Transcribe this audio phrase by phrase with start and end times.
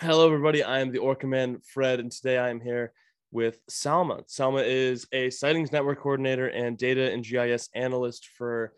[0.00, 0.62] Hello, everybody.
[0.62, 2.92] I am the Orca Man, Fred, and today I am here
[3.30, 4.28] with Salma.
[4.28, 8.74] Salma is a Sightings Network coordinator and data and GIS analyst for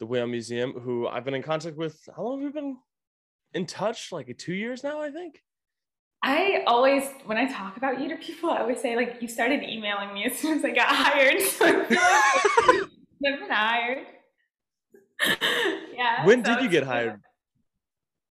[0.00, 2.00] the Whale Museum, who I've been in contact with.
[2.16, 2.78] How long have we been
[3.52, 4.12] in touch?
[4.12, 5.42] Like two years now, I think.
[6.22, 9.62] I always, when I talk about you to people, I always say like you started
[9.62, 11.38] emailing me as soon as I got hired.
[11.42, 12.82] So I feel like
[13.26, 14.06] I've been hired.
[15.94, 16.24] yeah.
[16.24, 17.20] When so did you get hired?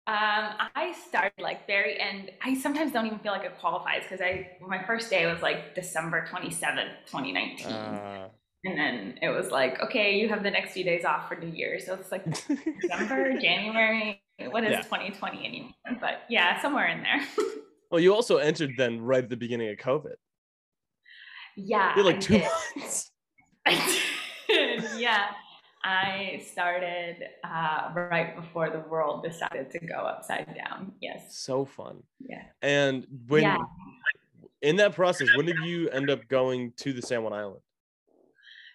[0.08, 2.32] Um, I started like very end.
[2.42, 5.76] I sometimes don't even feel like it qualifies because I my first day was like
[5.76, 8.30] December twenty seventh, twenty nineteen, uh,
[8.64, 11.52] and then it was like, okay, you have the next few days off for New
[11.52, 12.24] Year, so it's like
[12.82, 14.22] December, January.
[14.50, 15.14] What is twenty yeah.
[15.20, 15.74] twenty anymore?
[16.00, 17.22] But yeah, somewhere in there.
[17.92, 20.16] well, you also entered then right at the beginning of COVID.
[21.58, 22.48] Yeah, you like I two did.
[22.78, 23.12] months.
[24.98, 25.28] Yeah.
[25.88, 30.92] I started uh, right before the world decided to go upside down.
[31.02, 31.38] Yes.
[31.38, 32.04] So fun.
[32.20, 32.44] Yeah.
[32.62, 33.58] And when yeah.
[34.62, 37.62] in that process, when did you end up going to the San Juan Island?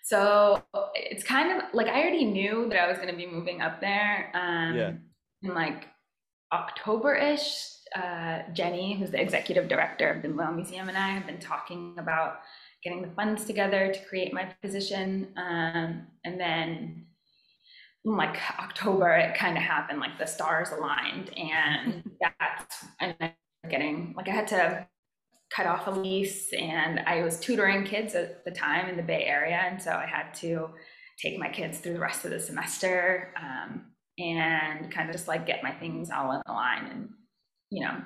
[0.03, 0.63] So
[0.95, 3.83] it's kind of like I already knew that I was going to be moving up
[3.83, 4.33] there.
[4.35, 4.93] Um, yeah.
[5.43, 5.89] In like
[6.51, 11.27] October ish, uh, Jenny, who's the executive director of the Whale Museum, and I have
[11.27, 12.41] been talking about
[12.83, 15.29] getting the funds together to create my position.
[15.37, 17.07] Um, and then
[18.05, 23.15] like October, it kind of happened, like the stars aligned and that's, and
[23.71, 24.87] getting, like I had to
[25.55, 29.25] cut off a lease and I was tutoring kids at the time in the Bay
[29.25, 29.61] Area.
[29.65, 30.71] And so I had to
[31.21, 35.47] take my kids through the rest of the semester um, and kind of just like
[35.47, 37.09] get my things all in the line and,
[37.71, 38.03] you know,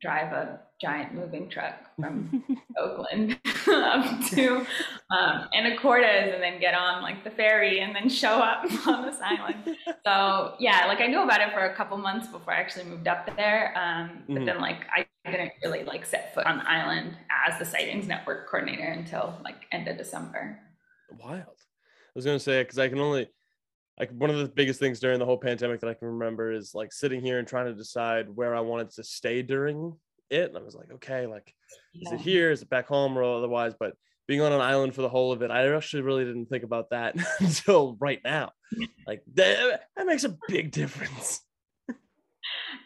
[0.00, 2.42] drive a giant moving truck from
[2.78, 4.66] Oakland up to
[5.10, 9.20] um, Anacortes and then get on like the ferry and then show up on this
[9.20, 9.76] island.
[10.06, 13.08] So yeah, like I knew about it for a couple months before I actually moved
[13.08, 13.74] up there.
[13.76, 14.44] Um, but mm-hmm.
[14.46, 18.48] then like I didn't really like set foot on the island as the sightings network
[18.48, 20.58] coordinator until like end of December.
[21.22, 21.42] Wild.
[21.42, 23.28] I was gonna say because I can only
[23.98, 26.74] like one of the biggest things during the whole pandemic that I can remember is
[26.74, 29.94] like sitting here and trying to decide where I wanted to stay during
[30.30, 30.48] it.
[30.48, 31.54] And I was like, okay, like,
[31.94, 32.08] yeah.
[32.08, 32.50] is it here?
[32.50, 33.74] Is it back home or otherwise?
[33.78, 33.94] But
[34.26, 36.90] being on an island for the whole of it, I actually really didn't think about
[36.90, 38.52] that until right now.
[39.04, 41.40] Like that, that makes a big difference.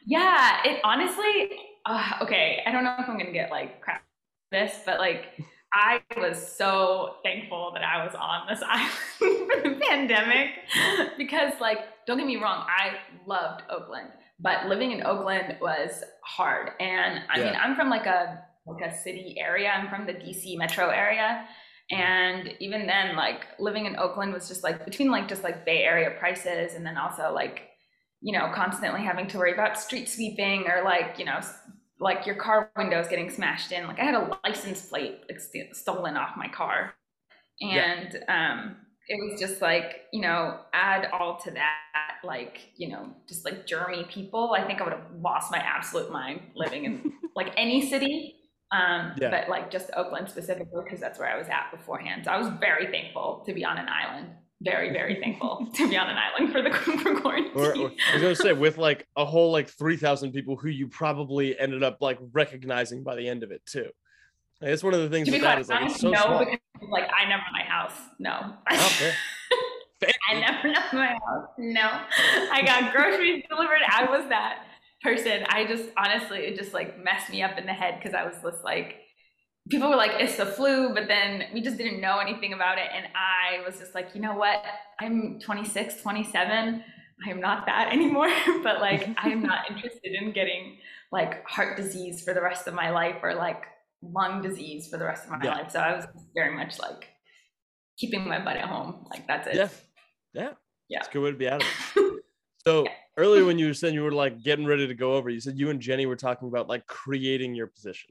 [0.07, 1.51] yeah, it honestly,
[1.85, 4.03] uh, okay, I don't know if I'm gonna get like crap
[4.51, 5.27] this, but like
[5.75, 10.53] I was so thankful that I was on this island for the pandemic
[11.19, 12.97] because like don't get me wrong, I
[13.27, 14.09] loved Oakland
[14.41, 16.71] but living in Oakland was hard.
[16.81, 17.45] And I yeah.
[17.45, 19.71] mean, I'm from like a like a city area.
[19.71, 21.47] I'm from the DC metro area.
[21.91, 25.83] And even then, like living in Oakland was just like between like just like Bay
[25.83, 27.69] Area prices and then also like,
[28.23, 31.41] you know, constantly having to worry about street sweeping or like, you know,
[32.01, 33.87] like your car windows getting smashed in.
[33.87, 35.21] Like I had a license plate
[35.73, 36.95] stolen off my car.
[37.61, 38.53] And yeah.
[38.53, 43.45] um it was just like you know add all to that like you know just
[43.45, 47.53] like germy people i think i would have lost my absolute mind living in like
[47.57, 48.37] any city
[48.73, 49.31] um yeah.
[49.31, 52.49] but like just oakland specifically because that's where i was at beforehand so i was
[52.61, 54.29] very thankful to be on an island
[54.63, 56.71] very very thankful to be on an island for the
[57.03, 60.57] for quarantine or, or, i was gonna say with like a whole like 3000 people
[60.57, 63.89] who you probably ended up like recognizing by the end of it too
[64.61, 66.39] it's one of the things with that is like it's so no, small.
[66.39, 66.59] Because,
[66.91, 67.99] like I never my house.
[68.19, 68.55] No.
[68.71, 69.13] Okay.
[70.31, 71.49] I never left my house.
[71.59, 72.01] No.
[72.51, 73.81] I got groceries delivered.
[73.89, 74.65] I was that
[75.03, 75.45] person.
[75.49, 78.37] I just honestly it just like messed me up in the head because I was
[78.43, 78.97] just like
[79.71, 82.85] people were like it's the flu but then we just didn't know anything about it
[82.95, 84.63] and i was just like you know what
[85.01, 86.85] i'm 26 27
[87.27, 88.29] i am not that anymore
[88.63, 90.77] but like i am not interested in getting
[91.11, 93.63] like heart disease for the rest of my life or like
[94.13, 95.55] lung disease for the rest of my yeah.
[95.55, 95.71] life.
[95.71, 97.09] So I was very much like
[97.99, 99.07] keeping my butt at home.
[99.11, 99.55] Like that's it.
[99.55, 99.69] Yeah.
[100.35, 100.53] Yeah.
[100.89, 100.99] Yeah.
[100.99, 102.11] It's a good way to be out of it.
[102.67, 102.93] So yeah.
[103.19, 105.59] earlier when you were saying you were like getting ready to go over, you said
[105.59, 108.11] you and Jenny were talking about like creating your position.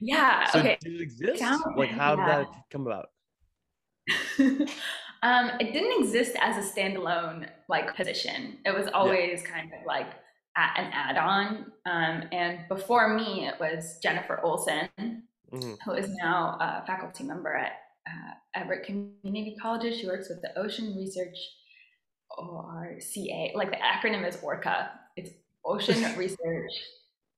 [0.00, 0.50] Yeah.
[0.50, 0.78] So okay.
[0.80, 1.42] Did it exist?
[1.76, 2.38] like how yeah.
[2.38, 3.10] did that come about?
[5.22, 8.58] um, it didn't exist as a standalone like position.
[8.64, 9.50] It was always yeah.
[9.50, 10.10] kind of like
[10.56, 11.70] an add-on.
[11.86, 15.74] Um, and before me, it was Jennifer Olson, mm-hmm.
[15.84, 17.72] who is now a faculty member at
[18.08, 19.98] uh, Everett Community Colleges.
[19.98, 21.36] She works with the Ocean Research
[22.38, 24.90] ORCA, like the acronym is ORCA.
[25.16, 25.30] It's
[25.64, 26.72] Ocean Research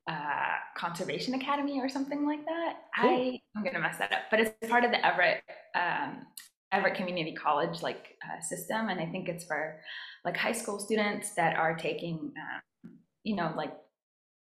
[0.09, 2.77] uh, Conservation Academy or something like that.
[3.01, 3.11] Cool.
[3.11, 5.43] I I'm gonna mess that up, but it's part of the Everett
[5.75, 6.27] um,
[6.73, 9.81] Everett Community College like uh, system, and I think it's for
[10.25, 12.93] like high school students that are taking um,
[13.25, 13.73] you know, like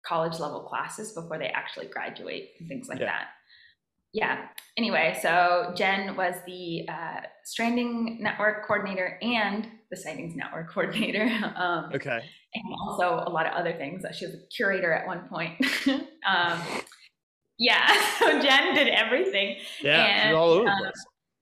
[0.06, 3.06] college level classes before they actually graduate and things like Yeah.
[3.06, 3.28] that.
[4.14, 4.46] Yeah.
[4.76, 11.28] Anyway, so Jen was the uh, Stranding Network coordinator and the Sightings Network coordinator.
[11.56, 12.20] Um, Okay.
[12.55, 14.05] and also a lot of other things.
[14.16, 15.55] She was a curator at one point.
[16.26, 16.61] um,
[17.58, 17.87] yeah,
[18.19, 19.56] so Jen did everything.
[19.82, 20.05] Yeah.
[20.05, 20.93] And, all over um.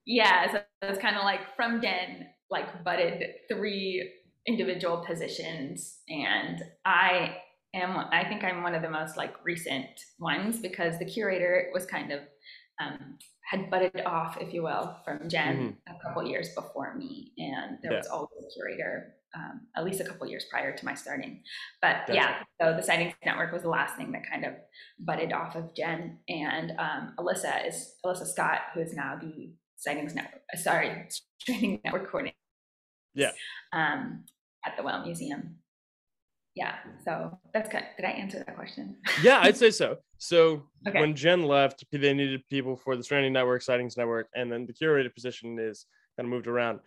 [0.07, 4.11] Yeah, so it's kind of like from Jen, like butted three
[4.49, 7.37] individual positions, and I
[7.73, 7.97] am.
[8.11, 9.87] I think I'm one of the most like recent
[10.19, 12.21] ones because the curator was kind of
[12.83, 13.19] um,
[13.51, 17.93] had butted off, if you will, from Jen a couple years before me, and there
[17.93, 17.99] Yeah.
[17.99, 19.15] was always a curator.
[19.35, 21.43] Um, at least a couple years prior to my starting,
[21.81, 22.13] but Gotcha.
[22.15, 24.53] yeah, so the Sightings Network was the last thing that kind of
[24.99, 30.15] butted off of Jen, and um, Alyssa is Alyssa Scott, who is now the Sightings
[30.15, 31.09] Network, sorry,
[31.41, 32.37] Stranding Network coordinator.
[33.15, 33.33] Yeah.
[33.73, 34.25] Um,
[34.67, 35.57] at the Whale Museum.
[36.55, 37.83] Yeah, so that's good.
[37.97, 38.97] Did I answer that question?
[39.23, 39.97] Yeah, I'd say so.
[40.19, 41.01] So Okay.
[41.01, 44.73] when Jen left, they needed people for the Stranding Network, Sightings Network, and then the
[44.73, 46.81] curator position is kind of moved around.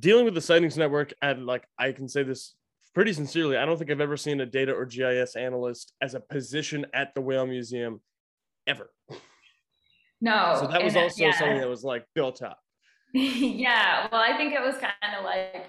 [0.00, 2.54] Dealing with the Sightings Network, and like I can say this
[2.94, 6.20] pretty sincerely, I don't think I've ever seen a data or GIS analyst as a
[6.20, 8.00] position at the Whale Museum
[8.66, 8.90] ever.
[10.20, 10.56] No.
[10.60, 11.38] so that was also yeah.
[11.38, 12.58] something that was like built up.
[13.14, 15.66] yeah, well, I think it was kind of like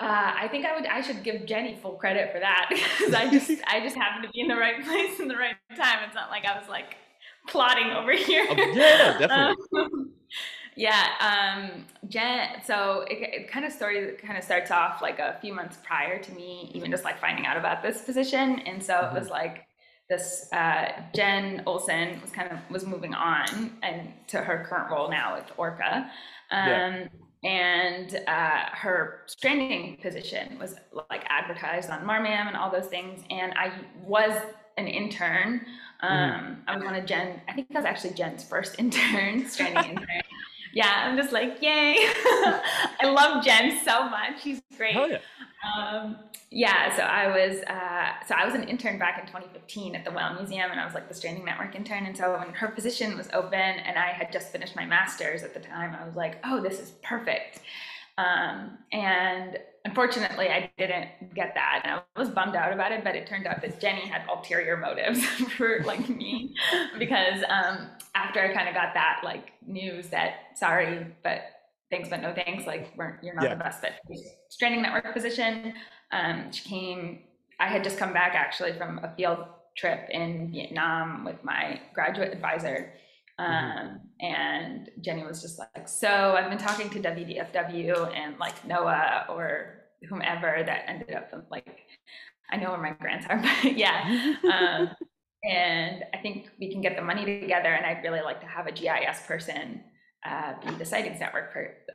[0.00, 3.30] uh, I think I would I should give Jenny full credit for that because I
[3.30, 5.98] just I just happened to be in the right place in the right time.
[6.06, 6.96] It's not like I was like
[7.48, 8.46] plotting over here.
[8.48, 9.56] Oh, yeah, definitely.
[9.78, 10.10] Um,
[10.76, 12.62] yeah, um, Jen.
[12.64, 16.20] So it, it kind of story kind of starts off like a few months prior
[16.20, 19.14] to me even just like finding out about this position, and so Mhm.
[19.14, 19.66] it was like
[20.10, 25.08] this uh, Jen Olson was kind of was moving on and to her current role
[25.08, 26.10] now with Orca.
[26.50, 27.08] Um, Yeah.
[27.44, 30.76] And uh, her stranding position was
[31.10, 33.20] like advertised on Marmam and all those things.
[33.30, 34.32] And I was
[34.78, 35.66] an intern.
[36.00, 37.40] Um, I was one of Jen.
[37.48, 40.22] I think that was actually Jen's first intern, stranding intern.
[40.72, 41.94] Yeah, I'm just like, yay!
[41.98, 44.42] I love Jen so much.
[44.42, 44.96] She's great.
[44.96, 45.18] Yeah.
[45.64, 46.16] Um,
[46.50, 50.10] yeah, so I was uh, so I was an intern back in 2015 at the
[50.10, 52.06] Whale Museum, and I was like the Stranding Network intern.
[52.06, 55.54] And so when her position was open, and I had just finished my master's at
[55.54, 57.60] the time, I was like, oh, this is perfect.
[58.16, 63.02] Um, and unfortunately, I didn't get that, and I was bummed out about it.
[63.02, 65.24] But it turned out that Jenny had ulterior motives
[65.56, 66.54] for like me,
[66.98, 71.42] because um, after I kind of got that like news that sorry, but
[71.90, 72.92] thanks but no thanks, like
[73.22, 73.54] you're not Yeah.
[73.54, 73.94] the best fit
[74.48, 75.74] Stranding Network position.
[76.10, 77.24] Um, she came.
[77.60, 79.46] I had just come back actually from a field
[79.76, 82.92] trip in Vietnam with my graduate advisor.
[83.38, 84.00] Um, Mhm.
[84.20, 89.80] and Jenny was just like, so I've been talking to WDFW and like NOAA or
[90.08, 91.86] whomever that ended up like,
[92.50, 94.34] I know where my grants are, but yeah.
[94.44, 94.94] Um,
[95.42, 98.66] and I think we can get the money together and I'd really like to have
[98.66, 99.82] a GIS person
[100.24, 101.52] uh, be the sightings network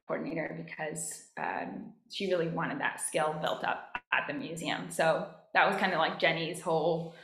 [0.08, 4.90] coordinator because um, she really wanted that skill built up at the museum.
[4.90, 7.16] So that was kind of like Jenny's whole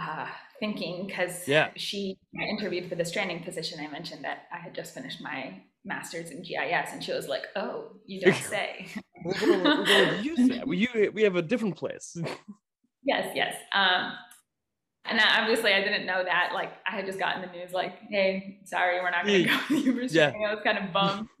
[0.00, 0.26] uh,
[0.60, 1.70] thinking because Yeah.
[1.76, 3.78] she I interviewed for the stranding position.
[3.80, 7.44] I mentioned that I had just finished my master's in GIS, and she was like,
[7.56, 8.86] "Oh, you don't say."
[9.24, 10.66] We're going, we're going to use that.
[10.66, 12.16] We, you, we have a different place.
[13.04, 13.56] Yes, yes.
[13.74, 14.12] Um,
[15.04, 16.50] and I, obviously, I didn't know that.
[16.54, 19.58] Like, I had just gotten the news, like, "Hey, sorry, we're not going to go
[19.70, 20.28] with you Yeah.
[20.30, 21.28] streaming." I was kind of bummed.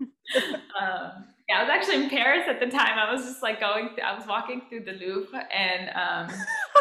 [0.80, 2.98] um, yeah, I was actually in Paris at the time.
[2.98, 3.88] I was just like going.
[3.90, 5.90] Th- I was walking through the Louvre, and
[6.30, 6.36] um,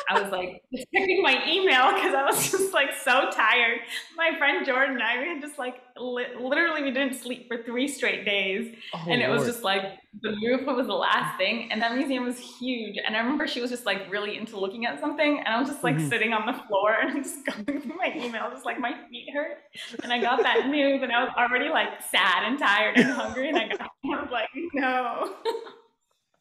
[0.10, 3.80] I was like checking my email because I was just like so tired.
[4.16, 7.64] My friend Jordan and I we had just like li- literally we didn't sleep for
[7.64, 9.84] three straight days Oh, and it was just like
[10.22, 12.98] the Louvre was the last thing, and that museum was huge.
[13.06, 15.70] And I remember she was just like really into looking at something, and I was
[15.70, 16.10] just like Mhm.
[16.10, 19.58] sitting on the floor and just going through my email, just like my feet hurt.
[20.04, 23.48] And I got that news, and I was already like sad and tired and hungry,
[23.50, 25.34] and I got I was like, no.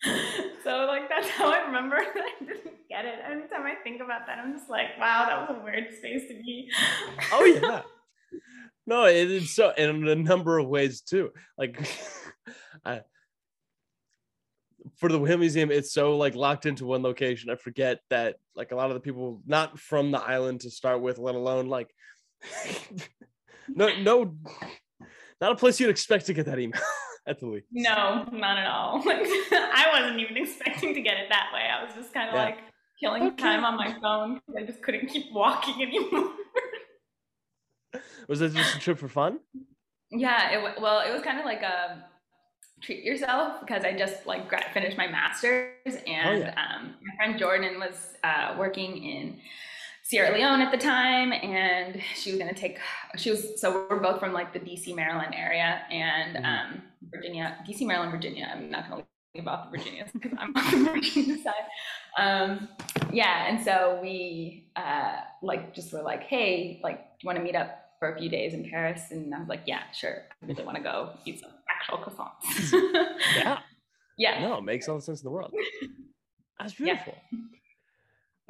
[0.65, 3.19] so like that's how I remember that I didn't get it.
[3.25, 6.29] Every time I think about that, I'm just like, wow, that was a weird space
[6.29, 6.71] to be.
[7.33, 7.83] oh yeah
[8.87, 11.79] no it, it's so in a number of ways too like
[12.85, 13.03] I,
[14.97, 17.51] for the Whale Museum, it's so like locked into one location.
[17.51, 21.01] I forget that like a lot of the people not from the island to start
[21.01, 21.91] with, let alone like
[23.69, 24.35] no no
[25.41, 26.81] not a place you'd expect to get that email
[27.27, 27.67] at the least.
[27.73, 29.03] No, not at all.
[29.05, 29.21] Like,
[29.53, 31.63] I wasn't even expecting to get it that way.
[31.71, 32.45] I was just kind of Yeah.
[32.45, 32.59] like
[32.99, 33.37] killing Okay.
[33.37, 36.33] time on my phone I just couldn't keep walking anymore.
[38.29, 39.41] Was that just a trip for fun?
[40.11, 42.05] yeah, it well, it was kind of like a
[42.83, 46.55] treat yourself because I just like finished my master's Oh, and yeah.
[46.57, 49.39] um, my friend Jordan was uh, working in
[50.11, 52.79] Sierra Leone at the time and she was going to take
[53.17, 56.45] she was so we're both from like the DC Maryland area and Mhm.
[56.45, 56.83] um,
[57.15, 60.85] Virginia DC Maryland Virginia I'm not going to leave off the Virginia because I'm on
[60.85, 61.67] the Virginia side
[62.19, 62.69] um,
[63.13, 67.45] yeah and so we uh, like just were like hey like do you want to
[67.45, 70.47] meet up for a few days in Paris and I was like yeah sure I
[70.47, 72.73] really want to go eat some actual croissants
[73.37, 73.61] Yeah.
[74.19, 75.55] yeah No, it makes all the sense in the world.
[76.59, 76.95] That's Yeah.
[76.95, 77.15] beautiful.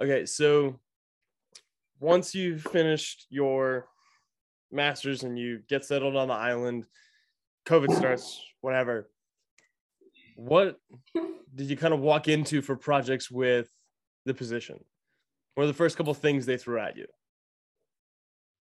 [0.02, 0.80] Okay, so
[2.00, 3.86] once you've finished your
[4.72, 6.86] masters and you get settled on the island,
[7.66, 9.10] COVID starts, whatever.
[10.34, 10.80] What
[11.54, 13.70] did you kind of walk into for projects with
[14.24, 14.82] the position?
[15.54, 17.06] What are the first couple things they threw at you?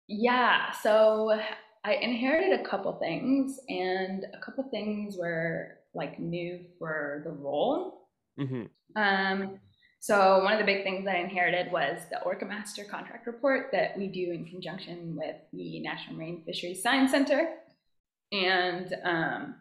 [0.08, 1.38] Yeah, so
[1.84, 8.08] I inherited a couple things, and a couple things were like new for the role.
[8.38, 8.64] hmm
[8.96, 9.60] Um,
[10.06, 13.70] so one of the big things that I inherited was the Orca Master contract report
[13.72, 17.56] that we do in conjunction with the National Marine Fisheries Science Center,
[18.32, 19.56] and um,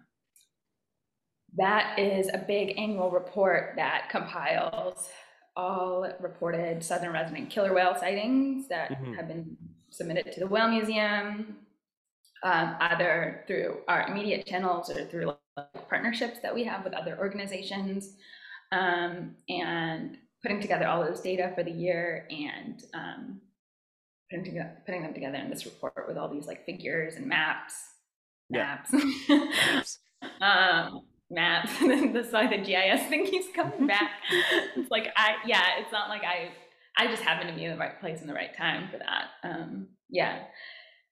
[1.57, 5.09] that is a big annual report that compiles
[5.57, 9.17] all reported southern resident killer whale sightings that Mhm.
[9.17, 9.57] have been
[9.89, 11.57] submitted to the Whale Museum,
[12.43, 15.35] um, either through our immediate channels or through
[15.89, 18.19] partnerships that we have with other organizations,
[18.73, 23.41] um, and putting together all those data for the year and um,
[24.31, 27.75] putting, together, putting them together in this report with all these like figures and maps.
[28.51, 28.79] Yeah.
[28.93, 29.29] Maps.
[29.29, 29.99] Maps.
[30.43, 31.73] um, maps.
[31.81, 34.11] And then that's why the GIS thing keeps coming back.
[34.77, 36.51] it's like I yeah, it's not like I
[36.99, 39.29] I just happen to be in the right place in the right time for that.
[39.43, 40.41] Um, yeah.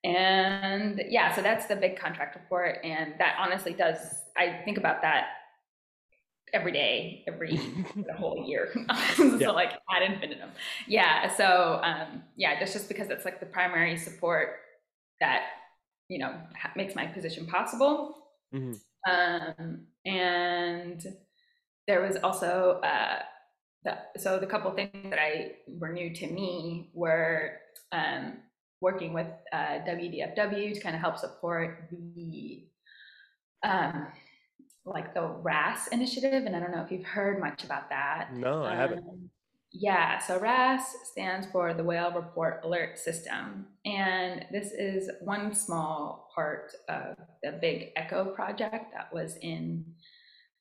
[0.05, 2.79] And yeah, so that's the big contract report.
[2.85, 3.99] And that honestly does
[4.37, 5.29] I think about that
[6.53, 7.57] every day, every
[7.97, 8.71] the whole year.
[9.17, 9.51] so Yeah.
[9.51, 10.51] like ad infinitum.
[10.87, 11.35] Yeah.
[11.35, 14.57] So um yeah, that's just because it's like the primary support
[15.21, 15.43] that
[16.09, 18.17] you know ha- makes my position possible.
[18.55, 18.79] Mhm.
[19.09, 21.05] Um, and
[21.89, 23.19] there was also uh,
[23.85, 27.57] the, so the couple things that I were new to me were
[27.91, 28.35] um,
[28.81, 32.65] working with uh, WDFW to kind of help support the
[33.65, 34.07] um,
[34.85, 38.31] like the RAS initiative, and I don't know if you've heard much about that.
[38.35, 38.99] No, I haven't.
[38.99, 39.31] Um,
[39.75, 43.67] yeah, so RAS stands for the Whale Report Alert System.
[43.87, 49.85] And this is one small part of the big ECHO project that was in,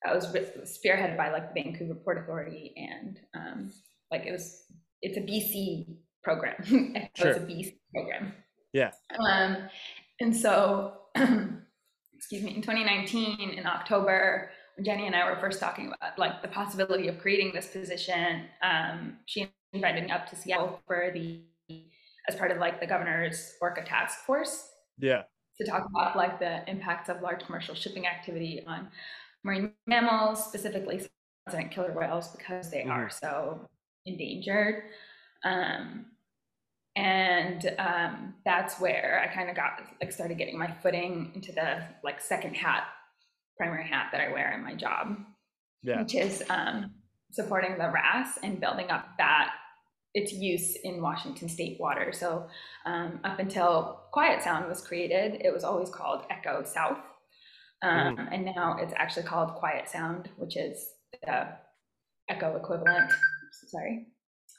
[0.04, 3.72] that was spearheaded by like the Vancouver Port Authority and um,
[4.12, 4.64] like it was,
[5.02, 6.56] it's a BC program.
[6.96, 8.34] ECHO is a BC program.
[8.72, 8.92] Yeah.
[9.20, 9.58] Um,
[10.22, 10.94] and so,
[12.22, 16.44] excuse me, in 2019, in October, when Jenny and I were first talking about like
[16.44, 21.42] the possibility of creating this position, um, she invited me up to Seattle for the
[22.30, 25.24] as part of like the governor's Orca task force Yeah.
[25.60, 28.90] to talk about like the impacts of large commercial shipping activity on
[29.44, 31.02] marine mammals, specifically
[31.72, 33.68] killer whales, because they are so
[34.06, 34.84] endangered.
[35.44, 36.06] Um,
[36.96, 41.84] and um, that's where I kind of got like started getting my footing into the
[42.04, 42.84] like second hat,
[43.58, 45.18] primary hat that I wear in my job
[45.84, 46.02] Yeah.
[46.02, 46.92] which is um,
[47.32, 49.52] supporting the RAS and building up that
[50.14, 52.12] its use in Washington state water.
[52.12, 52.48] So
[52.86, 56.98] um, up until Quiet Sound was created, it was always called Echo South.
[57.82, 60.86] Um, And now it's actually called Quiet Sound, which is
[61.24, 61.48] the
[62.30, 63.10] Echo equivalent.
[63.68, 64.08] Sorry.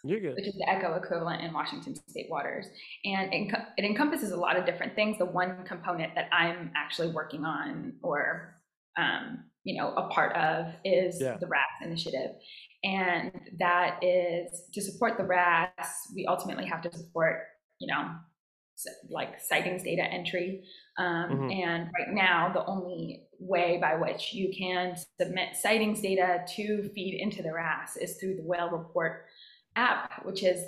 [0.03, 2.67] Which is the echo equivalent in Washington state waters.
[3.05, 5.19] And it, it encompasses a lot of different things.
[5.19, 8.61] The one component that I'm actually working on or,
[8.97, 11.37] um, you know, a part of is Yeah.
[11.39, 12.33] the RAS initiative.
[12.83, 15.71] And that is to support the RAS,
[16.17, 17.47] we ultimately have to support,
[17.79, 18.17] you know,
[19.11, 20.65] like sightings data entry.
[20.99, 21.63] Um, Mhm.
[21.63, 27.21] And right now, the only way by which you can submit sightings data to feed
[27.21, 29.27] into the RAS is through the whale report
[29.77, 30.65] app, which is,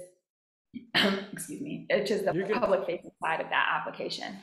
[1.32, 2.56] excuse me, which is the You're good.
[2.60, 4.36] public facing side of that application.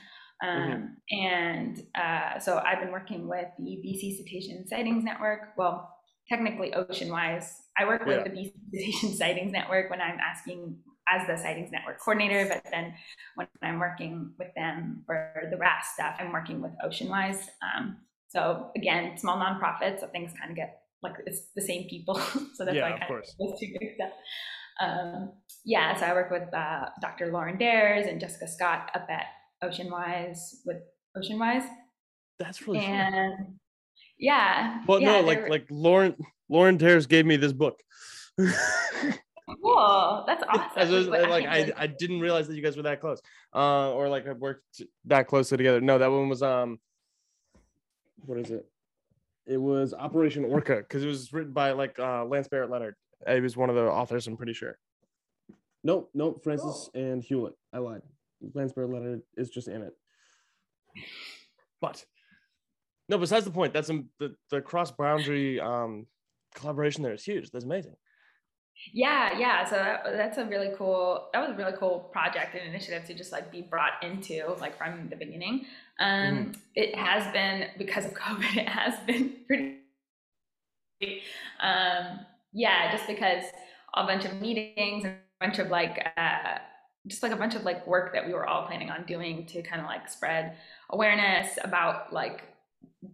[0.44, 0.72] Mm-hmm.
[0.74, 5.50] Um, And uh, so I've been working with the BC Cetacean Sightings Network.
[5.58, 5.89] Well,
[6.30, 7.48] technically Oceanwise.
[7.77, 8.24] I work with Yeah.
[8.24, 10.77] the BC Cetacean Sightings Network when I'm asking
[11.08, 12.94] as the Sightings Network coordinator, but then
[13.36, 17.48] when I'm working with them for the RAS stuff, I'm working with Oceanwise.
[17.62, 17.98] Um,
[18.30, 22.15] so again, small nonprofit, so things kind of get like it's the same people.
[22.55, 23.36] so that's Yeah, why I of kind course.
[23.39, 24.12] of those two stuff.
[24.79, 25.34] Um,
[25.65, 27.31] yeah, so I work with uh, Dr.
[27.31, 29.25] Lauren Dares and Jessica Scott up at
[29.63, 30.77] Oceanwise with
[31.17, 31.67] Oceanwise.
[32.39, 32.89] That's really fun.
[32.89, 33.34] And
[34.17, 34.81] yeah.
[34.88, 36.15] Well, yeah, no, like like Lauren
[36.50, 37.79] Lauren Tears gave me this book.
[39.62, 40.24] cool.
[40.27, 40.72] That's awesome.
[40.77, 43.22] As was- like I, really- I didn't realize that you guys were that close,
[43.53, 45.81] uh, or like I worked that closely together.
[45.81, 46.79] No, that one was um,
[48.25, 48.65] what is it?
[49.48, 52.95] It was Operation Orca because it was written by like uh, Lance Barrett-Lennard.
[53.27, 54.27] He was one of the authors.
[54.27, 54.77] I'm pretty sure.
[55.83, 56.43] Nope, nope.
[56.43, 57.53] Francis and Hewlett.
[57.74, 58.01] I lied.
[58.53, 59.93] Lance Barrett-Lennard is just in it.
[61.79, 62.05] But
[63.10, 66.05] no, besides the point, that's um, the the cross boundary um
[66.55, 67.50] collaboration there is huge.
[67.51, 67.95] That's amazing.
[68.93, 69.65] Yeah, yeah.
[69.65, 71.29] So that, that's a really cool.
[71.33, 74.77] That was a really cool project and initiative to just like be brought into like
[74.77, 75.65] from the beginning.
[76.00, 78.57] Um, it has been because of COVID.
[78.57, 79.77] It has been pretty.
[81.59, 82.21] Um,
[82.53, 83.45] yeah, just because
[83.93, 86.57] a bunch of meetings and a bunch of like, uh,
[87.07, 89.61] just like a bunch of like work that we were all planning on doing to
[89.63, 90.57] kind of like spread
[90.89, 92.43] awareness about like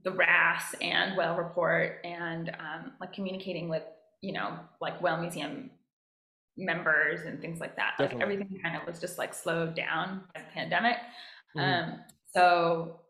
[0.03, 3.83] the RAS and Whale Report and um, like communicating with
[4.21, 5.69] you know, like Whale Museum
[6.57, 7.95] members and things like that.
[7.99, 10.97] Like everything kind of was just like slowed down by the pandemic.
[11.55, 11.61] Mhm.
[11.93, 11.99] Um,
[12.33, 13.01] so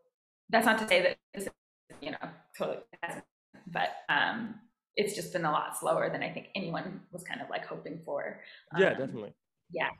[0.50, 1.50] that's not to say that this, is,
[2.00, 2.18] you know,
[2.56, 3.24] totally hasn't,
[3.68, 4.54] but um,
[4.96, 8.00] it's just been a lot slower than I think anyone was kind of like hoping
[8.04, 8.40] for.
[8.76, 9.34] yeah, Um, definitely.
[9.70, 9.90] Yeah.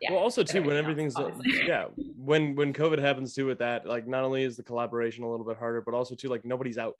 [0.00, 0.12] Yeah.
[0.12, 1.66] well, also too, when everything's obviously.
[1.66, 5.30] yeah, when when COVID happens too with that, like not only is the collaboration a
[5.30, 6.94] little bit harder, but also too like nobody's out.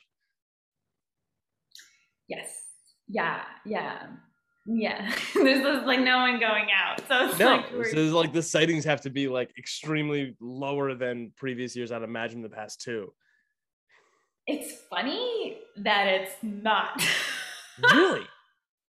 [2.26, 2.67] Yes.
[3.08, 3.42] Yeah.
[3.64, 4.06] Yeah.
[4.66, 5.10] Yeah.
[5.34, 7.00] There's just like no one going out.
[7.08, 10.94] So it's No, like, we're- so like the sightings have to be like extremely lower
[10.94, 11.90] than previous years.
[11.90, 13.12] I'd imagine the past two.
[14.46, 17.02] It's funny that it's not.
[17.82, 18.26] Really?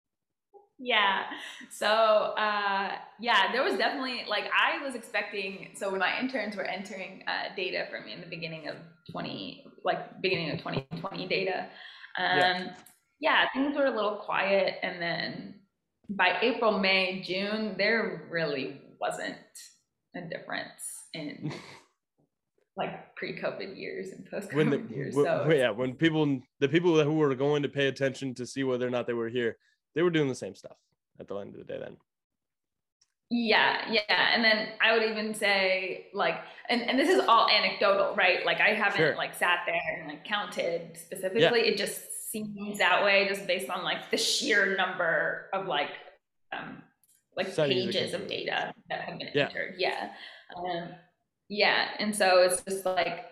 [0.79, 1.23] yeah.
[1.69, 5.71] So, uh, yeah, there was definitely like I was expecting.
[5.75, 8.75] So when my interns were entering uh, data for me in the beginning of
[9.11, 11.67] 20, like beginning of 2020 data,
[12.17, 12.73] um, Yeah.
[13.19, 15.55] Yeah, things were a little quiet, and then
[16.09, 19.37] by April, May, June, there really wasn't
[20.15, 20.81] a difference
[21.13, 21.53] in
[22.77, 25.13] like pre-COVID years and post-COVID when the years.
[25.15, 28.63] w- so yeah, when people the people who were going to pay attention to see
[28.63, 29.57] whether or not they were here,
[29.95, 30.77] they were doing the same stuff
[31.19, 31.77] at the end of the day.
[31.79, 31.97] Then
[33.29, 34.29] Yeah, yeah.
[34.33, 36.37] And then I would even say like
[36.69, 38.45] and, and this is all anecdotal, right?
[38.45, 39.15] Like I haven't Sure.
[39.15, 41.61] like sat there and like counted specifically.
[41.61, 45.89] It just seems that way just based on like the sheer number of like
[46.55, 46.81] um
[47.35, 49.45] like pages of data that have been Yeah.
[49.45, 49.75] entered.
[49.77, 50.09] Yeah.
[50.57, 50.89] Um
[51.49, 51.87] yeah.
[51.99, 53.25] And so it's just like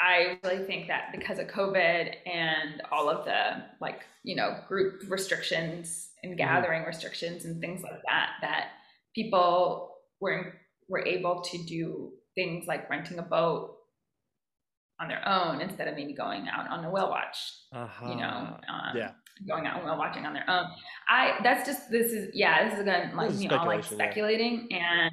[0.00, 5.02] I really think that because of COVID and all of the like, you know, group
[5.08, 8.68] restrictions and gathering restrictions and things like that, that
[9.14, 10.54] people were
[10.88, 13.76] were able to do things like renting a boat
[15.00, 17.36] on their own instead of maybe going out on a whale watch,
[18.02, 18.92] you know, um, Uh-huh.
[18.94, 19.12] yeah.
[19.48, 20.66] going out and whale watching on their own.
[21.08, 23.82] I that's just this is yeah, this is again like This is me all like
[23.84, 24.04] speculation, yeah.
[24.04, 25.12] speculating and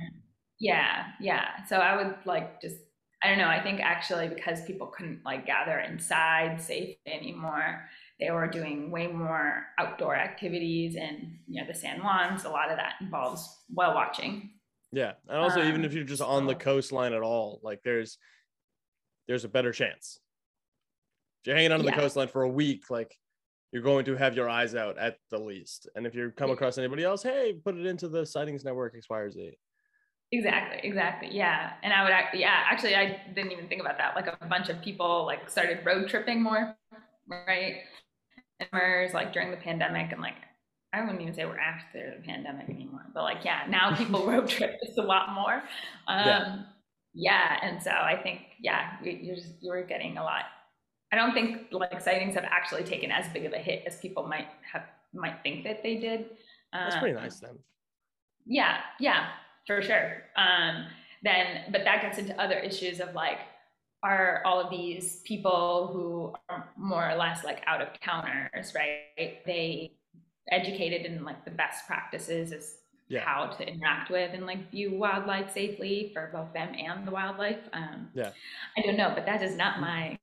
[0.60, 1.66] yeah, yeah.
[1.70, 2.76] So I would like just
[3.24, 7.84] I don't know, I think actually because people couldn't like gather inside safe anymore,
[8.20, 12.70] they were doing way more outdoor activities and you know the San Juans, a lot
[12.72, 14.52] of that involves whale watching.
[14.92, 18.18] Yeah, and also even Um, if you're just on the coastline at all, like there's
[19.28, 20.20] there's a better chance.
[21.42, 21.96] If you're hanging out on Yeah.
[21.96, 23.16] the coastline for a week, like
[23.72, 25.90] you're going to have your eyes out at the least.
[25.96, 29.10] And if you come across anybody else, hey, put it into the sightings network X,
[29.10, 29.58] Y, or Z.
[30.32, 31.30] Exactly, exactly.
[31.32, 31.74] Yeah.
[31.84, 34.16] And I would act yeah, actually I didn't even think about that.
[34.16, 36.76] Like a bunch of people like started road tripping more,
[37.28, 37.82] right?
[38.60, 40.36] And whereas like during the pandemic and like
[40.94, 44.48] I wouldn't even say we're after the pandemic anymore, but like yeah, now people road
[44.50, 45.64] trip just a lot more.
[46.08, 46.64] Um Yeah.
[47.20, 50.46] Yeah, and so I think yeah, you- you're just you're getting a lot.
[51.12, 54.28] I don't think like sightings have actually taken as big of a hit as people
[54.28, 56.20] might have might think that they did.
[56.72, 57.58] That's pretty Um, nice then.
[58.46, 59.30] yeah, yeah,
[59.66, 60.24] for sure.
[60.36, 60.86] Um,
[61.24, 63.40] then, but that gets into other issues of like,
[64.04, 69.44] are all of these people who are more or less like out of counters, right?
[69.46, 69.94] They
[70.52, 72.78] educated in like the best practices is
[73.10, 73.22] Yeah.
[73.22, 77.60] how to interact with and like view wildlife safely for both them and the wildlife.
[77.74, 78.32] Um, Yeah.
[78.78, 80.18] I don't know, but that is not my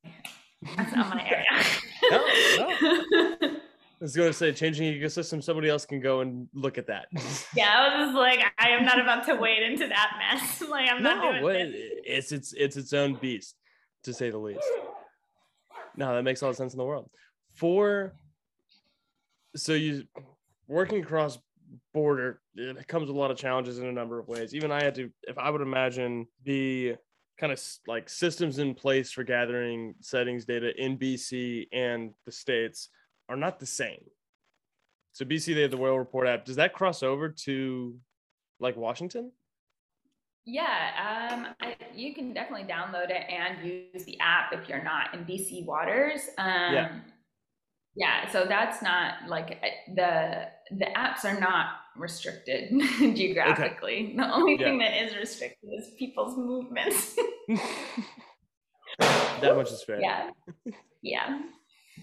[0.77, 1.47] that's not my area.
[2.11, 2.19] No,
[4.01, 7.07] I was going to say, changing ecosystem, somebody else can go and look at that.
[7.57, 10.61] yeah, I was just like, I am not about to wade into that mess.
[10.69, 11.75] like, I'm not no, doing well, this.
[12.05, 13.55] it's it's it's its own beast,
[14.03, 14.61] to say the least.
[15.97, 17.09] No, that makes all the sense in the world.
[17.55, 18.15] For
[19.57, 20.05] so you
[20.67, 21.39] working across
[21.93, 24.55] border, it comes with a lot of challenges in a number of ways.
[24.55, 26.97] Even I had to, if I would imagine the
[27.39, 32.89] kind of like systems in place for gathering settings data in BC and the states
[33.29, 34.05] are not the same.
[35.13, 36.45] So BC they have the Whale Report app.
[36.45, 37.97] Does that cross over to
[38.61, 39.33] like Washington?
[40.47, 45.15] Yeah, um, I, you can definitely download it and use the app if you're not
[45.15, 46.21] in BC waters.
[46.37, 46.93] Um, yeah.
[47.97, 54.07] Yeah, so that's not like eh, the the apps are not restricted geographically.
[54.07, 54.17] Okay.
[54.17, 54.67] The only yeah.
[54.67, 57.17] thing that is restricted is people's movements.
[58.99, 60.01] that much is fair.
[60.01, 60.31] Yeah,
[61.03, 61.41] yeah,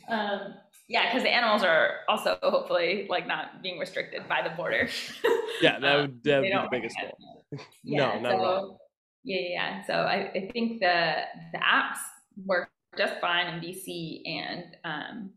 [0.09, 0.53] um,
[0.87, 1.09] yeah.
[1.09, 4.89] Because the animals are also hopefully like not being restricted by the border.
[5.61, 7.59] yeah, that would, um, that would be the biggest goal.
[7.83, 8.77] yeah, no, not so,
[9.23, 9.85] Yeah, yeah.
[9.85, 11.15] So I, I think the
[11.51, 11.99] the apps
[12.45, 15.29] work just fine in BC and um,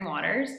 [0.00, 0.50] waters.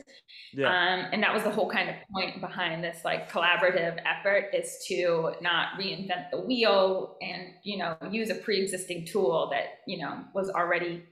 [0.53, 0.67] Yeah.
[0.67, 4.77] Um, and that was the whole kind of point behind this like collaborative effort is
[4.87, 10.23] to not reinvent the wheel and, you know, use a pre-existing tool that, you know,
[10.33, 11.03] was already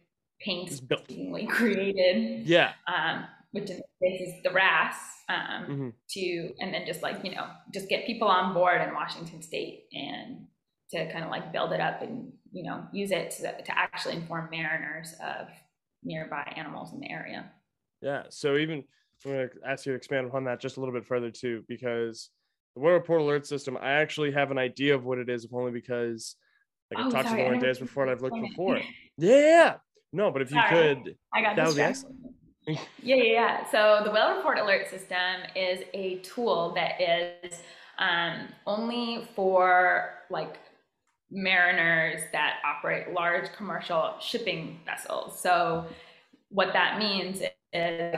[0.41, 2.47] painstakingly created.
[2.47, 2.73] Yeah.
[2.87, 4.95] Um, which in this case is the RAS,
[5.29, 5.89] um, mm-hmm.
[6.09, 9.85] to, and then just like, you know, just get people on board in Washington state
[9.93, 10.47] and
[10.91, 14.15] to kind of like build it up and, you know, use it to, to actually
[14.15, 15.47] inform mariners of
[16.03, 17.49] nearby animals in the area.
[18.01, 18.23] Yeah.
[18.29, 18.83] So even
[19.25, 21.63] I'm going to ask you to expand upon that just a little bit further too,
[21.67, 22.29] because
[22.75, 25.53] the Whale Report alert system, I actually have an idea of what it is, if
[25.53, 26.35] only because
[26.91, 28.79] like oh, I talked sorry, to Lauren days before and I've looked before.
[29.19, 29.77] Yeah.
[30.13, 30.95] No, but if you sorry.
[30.95, 32.15] could, I got that would be excellent.
[32.67, 33.71] yeah, yeah, yeah.
[33.71, 37.61] So the Whale Report alert system is a tool that is
[37.97, 40.59] um, only for like
[41.31, 45.39] mariners that operate large commercial shipping vessels.
[45.41, 45.87] So
[46.49, 47.41] what that means
[47.73, 48.15] is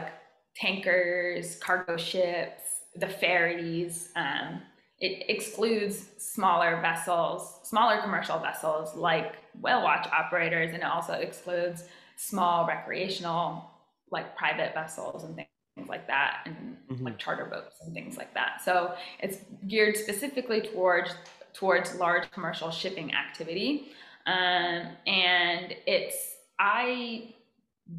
[0.55, 2.63] tankers, cargo ships,
[2.95, 4.09] the ferries.
[4.15, 4.61] Um,
[4.99, 11.85] it excludes smaller vessels, smaller commercial vessels like whale watch operators, and it also excludes
[12.17, 13.69] small recreational,
[14.11, 17.05] like private vessels and things like that, and mm-hmm.
[17.05, 18.61] like charter boats and things like that.
[18.63, 21.13] So it's geared specifically towards
[21.53, 23.93] towards large commercial shipping activity,
[24.25, 27.33] um, and it's I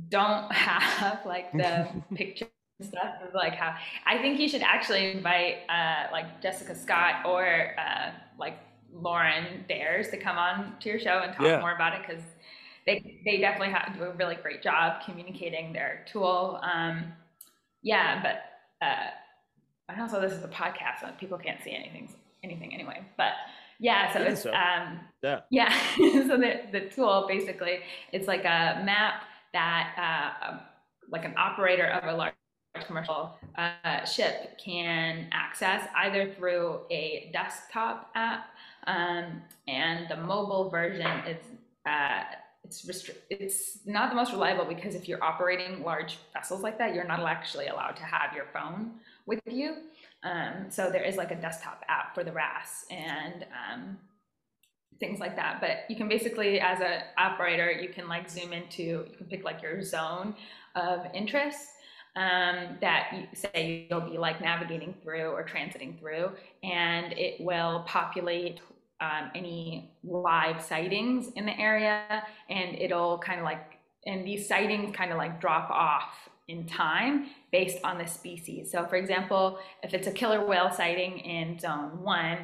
[0.08, 2.46] don't have like the picture
[2.82, 3.74] stuff of like how
[4.06, 8.58] I think you should actually invite uh, like Jessica Scott or uh, like
[8.92, 11.60] Lauren Dares to come on to your show and talk yeah.
[11.60, 12.22] more about it because
[12.86, 16.58] they they definitely have do a really great job communicating their tool.
[16.62, 17.12] Um,
[17.82, 19.10] yeah, but uh,
[19.88, 22.08] and also this is a podcast, so people can't see anything
[22.42, 23.02] anything anyway.
[23.16, 23.32] But
[23.78, 24.52] yeah, so it's so.
[24.52, 25.72] um yeah yeah.
[25.98, 27.80] so the the tool basically
[28.12, 30.58] it's like a map that uh,
[31.10, 32.34] like an operator of a large
[32.86, 38.46] commercial uh, ship can access either through a desktop app
[38.86, 41.38] um, and the mobile version is
[41.86, 42.22] uh,
[42.62, 46.94] it's restri- it's not the most reliable because if you're operating large vessels like that
[46.94, 48.92] you're not actually allowed to have your phone
[49.26, 49.76] with you.
[50.22, 53.98] Um, so there is like a desktop app for the RAS and um,
[55.00, 55.60] things like that.
[55.60, 59.44] But you can basically, as an operator, you can like zoom into, you can pick
[59.44, 60.34] like your zone
[60.76, 61.70] of interest
[62.16, 66.30] um, that you say you'll be like navigating through or transiting through,
[66.62, 68.60] and it will populate
[69.00, 74.94] um, any live sightings in the area, and it'll kind of like, and these sightings
[74.94, 78.70] kind of like drop off in time based on the species.
[78.72, 82.38] So, for example, if it's a killer whale sighting in zone one,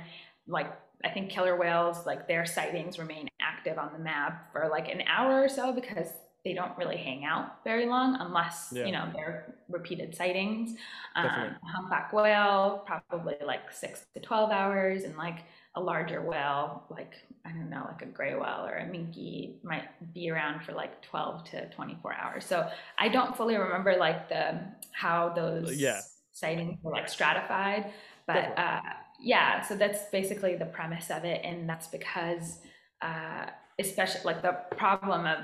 [0.47, 0.73] like
[1.05, 5.03] I think killer whales, like their sightings remain active on the map for like an
[5.07, 6.09] hour or so because
[6.47, 8.87] they don't really hang out very long unless, yeah.
[8.87, 10.79] you know, they're repeated sightings.
[11.17, 15.03] Um, humpback whale, probably like six to 12 hours.
[15.03, 15.41] And like
[15.75, 19.89] a larger whale, like, I don't know, like a gray whale or a minke might
[20.15, 22.45] be around for like 12 to 24 hours.
[22.47, 24.61] So I don't fully remember like the,
[24.93, 26.01] how those yeah.
[26.31, 27.93] sightings were like stratified,
[28.29, 28.81] but, uh,
[29.21, 32.59] yeah, so that's basically the premise of it, and that's because,
[33.03, 33.47] uh,
[33.79, 35.39] especially like the problem of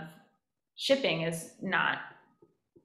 [0.77, 1.99] shipping is not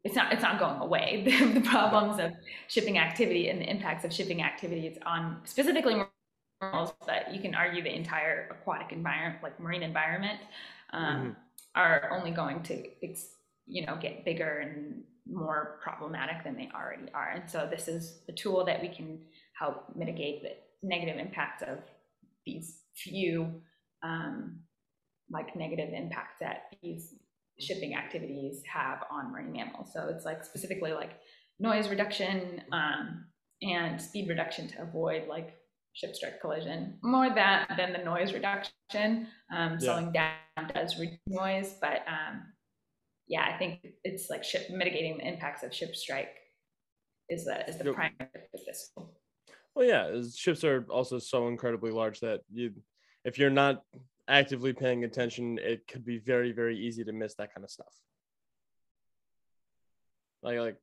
[0.04, 1.24] it's not it's not going away.
[1.26, 2.32] the, the problems of
[2.68, 6.02] shipping activity and the impacts of shipping activities on specifically
[6.62, 10.40] animals, but you can argue the entire aquatic environment, like marine environment,
[10.94, 11.30] um, mm-hmm.
[11.76, 12.84] are only going to
[13.66, 17.32] you know get bigger and more problematic than they already are.
[17.36, 19.20] And so this is a tool that we can
[19.60, 20.52] help mitigate the
[20.84, 21.80] negative impacts of
[22.46, 23.62] these few
[24.04, 24.60] um,
[25.30, 27.16] like negative impacts that these
[27.60, 29.92] shipping activities have on marine mammals.
[29.94, 31.12] So it's like specifically like
[31.60, 33.26] noise reduction um,
[33.62, 35.56] and speed reduction to avoid like
[35.94, 36.98] ship strike collision.
[37.04, 39.28] More that than the noise reduction.
[39.52, 39.78] Um, yeah.
[39.80, 42.44] Slowing down does reduce noise, but um,
[43.28, 46.36] yeah, I think it's like ship mitigating the impacts of ship strike
[47.30, 47.96] is the is the yep.
[47.96, 48.30] primary
[48.66, 48.92] this.
[49.78, 52.74] Well, yeah, ships are also so incredibly large that you,
[53.24, 53.84] if you're not
[54.28, 57.94] actively paying attention, it could be very very easy to miss that kind of stuff.
[60.42, 60.78] Like like.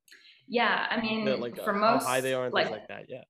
[0.47, 2.87] Yeah, I mean, like for uh, most, how high they are and like, things like
[2.87, 3.07] that.
[3.09, 3.25] Yeah.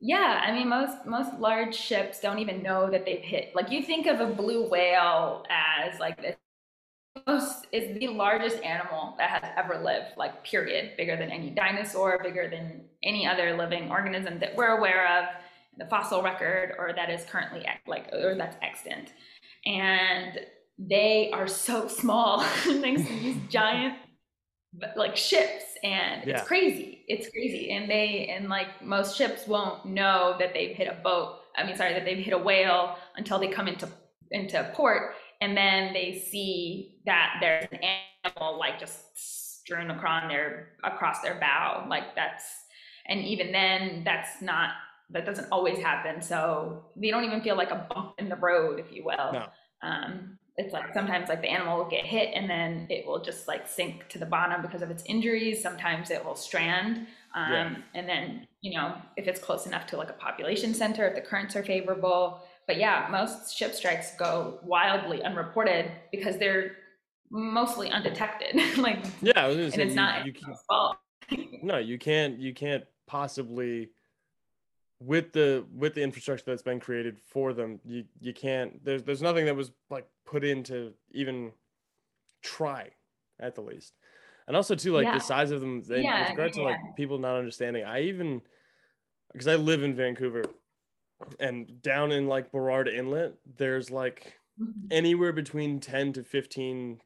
[0.00, 3.52] Yeah, I mean most most large ships don't even know that they've hit.
[3.54, 6.36] Like you think of a blue whale as like this
[7.26, 12.20] most is the largest animal that has ever lived, like period, bigger than any dinosaur,
[12.22, 15.24] bigger than any other living organism that we're aware of,
[15.72, 19.12] in the fossil record, or that is currently like or that's extant.
[19.66, 20.38] And
[20.78, 23.98] they are so small thanks to these giant
[24.96, 26.38] like ships and yeah.
[26.38, 30.86] it's crazy it's crazy and they and like most ships won't know that they've hit
[30.86, 33.88] a boat i mean sorry that they've hit a whale until they come into
[34.30, 37.80] into port and then they see that there's an
[38.24, 42.44] animal like just strewn across their across their bow like that's
[43.06, 44.70] and even then that's not
[45.10, 48.78] that doesn't always happen so they don't even feel like a bump in the road
[48.78, 49.46] if you will no.
[49.82, 53.46] um, it's like sometimes like the animal will get hit and then it will just
[53.46, 55.62] like sink to the bottom because of its injuries.
[55.62, 57.06] Sometimes it will strand.
[57.36, 57.76] Um, yeah.
[57.94, 61.20] And then, you know, if it's close enough to like a population center, if the
[61.20, 62.40] currents are favorable.
[62.68, 66.76] But yeah, most ship strikes go wildly unreported because they're
[67.30, 68.60] mostly undetected.
[68.78, 70.34] like, yeah, I was gonna say, and it's you, not you
[70.68, 70.96] fault.
[71.62, 73.88] no, you can't, you can't possibly
[75.00, 79.22] with the with the infrastructure that's been created for them you you can't there's there's
[79.22, 81.52] nothing that was like put in to even
[82.42, 82.90] try
[83.38, 83.92] at the least
[84.48, 85.14] and also too like yeah.
[85.14, 86.62] the size of them they, yeah, with regard yeah.
[86.62, 88.42] to like people not understanding i even
[89.32, 90.42] because i live in vancouver
[91.40, 94.86] and down in like burrard inlet there's like mm-hmm.
[94.90, 97.00] anywhere between 10 to 15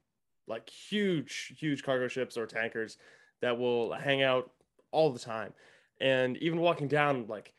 [0.47, 2.99] like huge huge cargo ships or tankers
[3.41, 4.51] that will hang out
[4.91, 5.53] all the time.
[6.01, 7.53] And even walking down like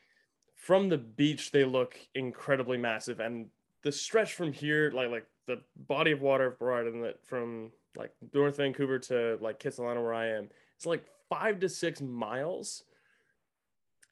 [0.54, 3.20] from the beach they look incredibly massive.
[3.20, 3.46] And
[3.82, 8.12] the stretch from here like like the body of water of Burrard Inlet from like
[8.32, 12.84] North Vancouver to like Kitsilano where I am it's like five to six miles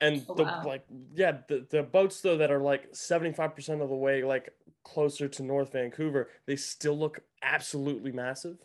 [0.03, 0.63] and oh, the wow.
[0.67, 0.85] like
[1.15, 4.51] yeah the, the boats though that are like 75% of the way like
[4.85, 8.59] closer to North Vancouver they still look absolutely massive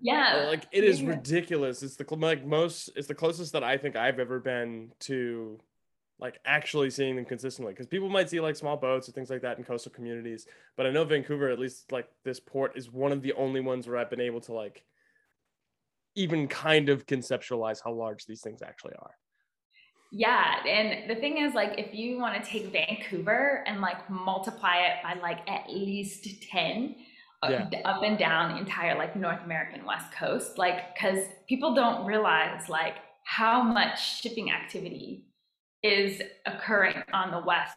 [0.00, 1.10] yeah uh, like it is yeah.
[1.10, 5.58] ridiculous it's the like most it's the closest that I think I've ever been to
[6.18, 9.42] like actually seeing them consistently because people might see like small boats or things like
[9.42, 13.10] that in coastal communities but i know vancouver at least like this port is one
[13.10, 14.84] of the only ones where i've been able to like
[16.14, 19.16] even kind of conceptualize how large these things actually are
[20.12, 24.76] yeah and the thing is like if you want to take vancouver and like multiply
[24.76, 26.94] it by like at least 10
[27.42, 27.80] uh, yeah.
[27.86, 32.68] up and down the entire like north american west coast like because people don't realize
[32.68, 35.24] like how much shipping activity
[35.82, 37.76] is occurring on the west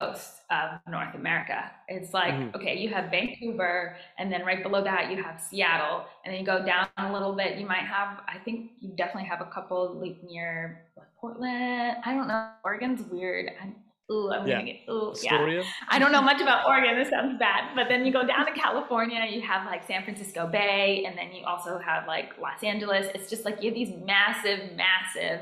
[0.00, 1.70] coast of North America.
[1.88, 2.56] It's like, mm-hmm.
[2.56, 6.04] okay, you have Vancouver, and then right below that, you have Seattle.
[6.24, 9.28] And then you go down a little bit, you might have, I think you definitely
[9.28, 10.86] have a couple like near
[11.20, 11.96] Portland.
[12.04, 12.50] I don't know.
[12.64, 13.50] Oregon's weird.
[13.60, 13.74] I'm,
[14.12, 14.60] ooh, I'm yeah.
[14.60, 15.62] gonna get, ooh, yeah.
[15.88, 16.96] I don't know much about Oregon.
[16.96, 17.74] This sounds bad.
[17.74, 21.32] But then you go down to California, you have like San Francisco Bay, and then
[21.32, 23.08] you also have like Los Angeles.
[23.14, 25.40] It's just like you have these massive, massive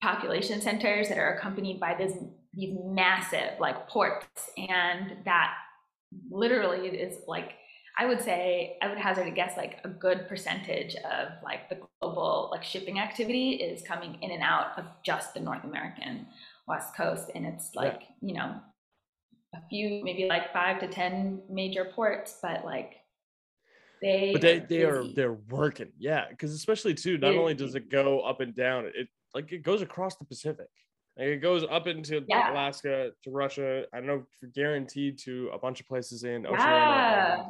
[0.00, 2.14] population centers that are accompanied by this
[2.60, 5.54] these massive like ports and that
[6.30, 7.52] literally is like
[7.98, 11.78] i would say i would hazard a guess like a good percentage of like the
[12.00, 16.26] global like shipping activity is coming in and out of just the north american
[16.66, 18.28] west coast and it's like yeah.
[18.28, 18.54] you know
[19.54, 22.94] a few maybe like five to ten major ports but like
[24.02, 27.74] they but they, are they are they're working yeah because especially too not only does
[27.74, 30.68] it go up and down it like it goes across the Pacific.
[31.20, 32.50] Like it goes up into yeah.
[32.50, 33.84] Alaska to Russia.
[33.92, 37.44] I don't know for guaranteed to a bunch of places in Oceania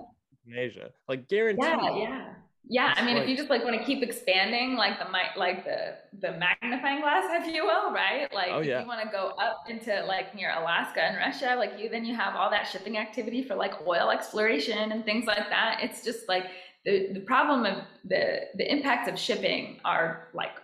[0.44, 0.90] and Asia.
[1.08, 1.64] Like guaranteed.
[1.64, 2.28] Yeah, yeah.
[2.68, 5.06] Yeah, I mean, like, if you just like want to keep expanding, like the
[5.38, 8.32] like the the magnifying glass, if you will, right?
[8.32, 8.78] Like, oh, yeah.
[8.78, 12.04] if you want to go up into like near Alaska and Russia, like you, then
[12.04, 15.78] you have all that shipping activity for like oil exploration and things like that.
[15.80, 16.46] It's just like
[16.84, 20.56] the the problem of the the impacts of shipping are like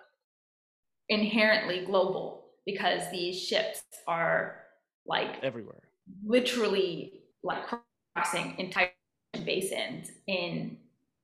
[1.08, 4.60] inherently global because these ships are
[5.06, 5.82] like everywhere,
[6.24, 7.64] literally like
[8.14, 8.90] crossing entire
[9.44, 10.76] basins in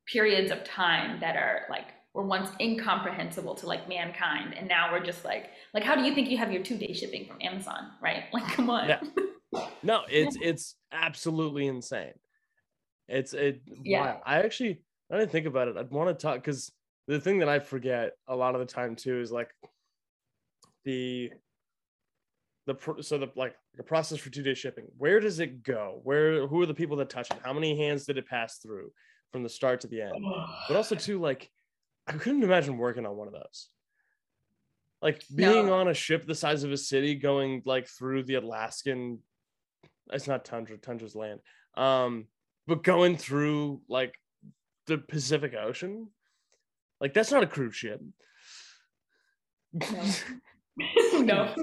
[0.07, 5.03] periods of time that are like were once incomprehensible to like mankind and now we're
[5.03, 7.91] just like like how do you think you have your two day shipping from amazon
[8.03, 8.25] right?
[8.33, 8.89] Like come on.
[8.89, 9.01] Yeah.
[9.83, 12.13] no it's it's absolutely insane.
[13.09, 14.01] It's it yeah.
[14.01, 14.23] wow.
[14.25, 16.71] i actually i didn't think about it i'd want to talk because
[17.09, 19.51] the thing that i forget a lot of the time too is like
[20.85, 21.31] the
[22.67, 26.47] the so the like the process for two day shipping where does it go where
[26.47, 28.91] who are the people that touch it how many hands did it pass through
[29.33, 30.13] from the start to the end
[30.69, 31.51] but also too like
[32.07, 33.69] I couldn't imagine working on one of those.
[35.01, 35.75] Like being no.
[35.75, 39.19] on a ship the size of a city going like through the Alaskan
[40.13, 41.41] it's not tundra, tundra's land.
[41.75, 42.27] Um,
[42.67, 44.15] but going through like
[44.87, 46.09] the Pacific Ocean,
[47.01, 48.01] like that's not a cruise ship.
[49.73, 50.05] No.
[51.21, 51.55] no.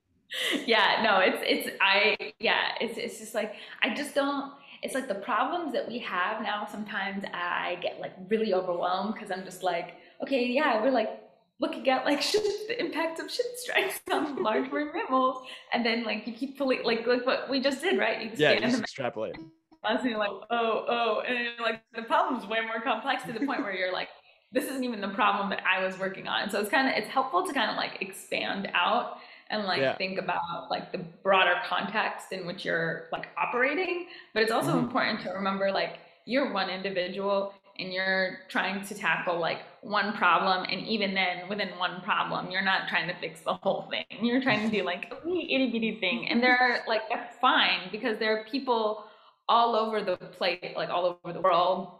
[0.66, 5.08] yeah, no, it's it's I yeah, it's it's just like I just don't it's like
[5.08, 9.62] the problems that we have now sometimes i get like really overwhelmed because i'm just
[9.62, 11.26] like okay yeah we're like
[11.58, 15.42] looking at like ship, the impact of ship strikes on large marine mammals
[15.72, 18.22] and then like you keep pulling like like what we just did right?
[18.22, 19.36] You yeah you just extrapolate.
[19.84, 23.62] And you're like oh oh and like the problem's way more complex to the point
[23.62, 24.08] where you're like
[24.52, 26.50] this isn't even the problem that i was working on.
[26.50, 29.18] So it's kind of it's helpful to kind of like expand out
[29.50, 29.96] and like yeah.
[29.96, 34.06] think about like the broader context in which you're like operating.
[34.34, 34.86] But it's also mm-hmm.
[34.86, 40.64] important to remember like you're one individual and you're trying to tackle like one problem.
[40.70, 44.24] And even then within one problem you're not trying to fix the whole thing.
[44.24, 46.28] You're trying to do like a wee itty bitty thing.
[46.28, 49.04] And they're like that's fine because there are people
[49.48, 51.90] all over the place like all over the world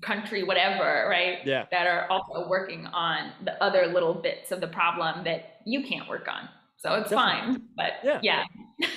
[0.00, 1.38] country, whatever, right?
[1.44, 1.66] Yeah.
[1.70, 6.08] That are also working on the other little bits of the problem that you can't
[6.08, 6.48] work on.
[6.76, 7.54] So it's Definitely.
[7.54, 7.62] fine.
[7.76, 8.20] But yeah.
[8.22, 8.44] yeah.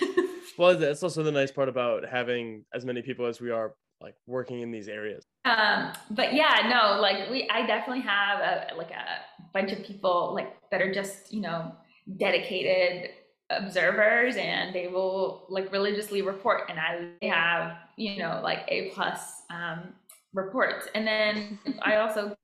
[0.58, 4.16] well, that's also the nice part about having as many people as we are like
[4.28, 5.24] working in these areas.
[5.46, 9.22] Um, but yeah, no, like we, I definitely have a, like a
[9.54, 11.72] bunch of people like that are just, you know,
[12.18, 13.12] dedicated
[13.50, 19.44] observers and they will like religiously report and I have, you know, like A plus
[19.50, 19.94] um,
[20.34, 20.88] reports.
[20.94, 22.36] And then I also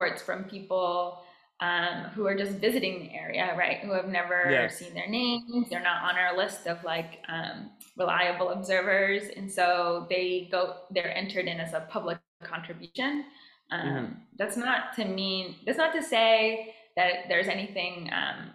[0.00, 1.20] reports from people
[1.60, 3.78] um, who are just visiting the area, right?
[3.78, 4.68] Who have never yeah.
[4.68, 5.70] seen their names.
[5.70, 9.24] They're not on our list of like um, reliable observers.
[9.36, 13.24] And so they go, they're entered in as a public contribution.
[13.70, 14.12] Um, mm-hmm.
[14.36, 18.50] That's not to mean, that's not to say that there's anything um,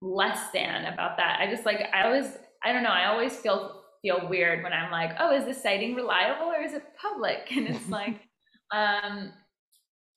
[0.00, 1.38] less than about that.
[1.40, 4.92] I just like, I always, I don't know, I always feel feel weird when I'm
[4.92, 7.48] like, oh, is this sighting reliable or is it public?
[7.50, 8.20] And it's like,
[8.72, 9.32] um,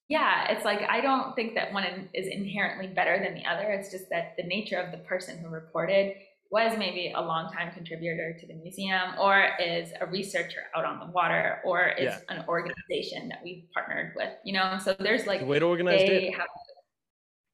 [0.09, 3.71] yeah, it's like I don't think that one is inherently better than the other.
[3.71, 6.15] It's just that the nature of the person who reported
[6.49, 11.11] was maybe a longtime contributor to the museum or is a researcher out on the
[11.11, 12.19] water or is yeah.
[12.29, 14.77] an organization that we've partnered with, you know?
[14.81, 16.33] So there's like the way to organize it.
[16.33, 16.47] Have,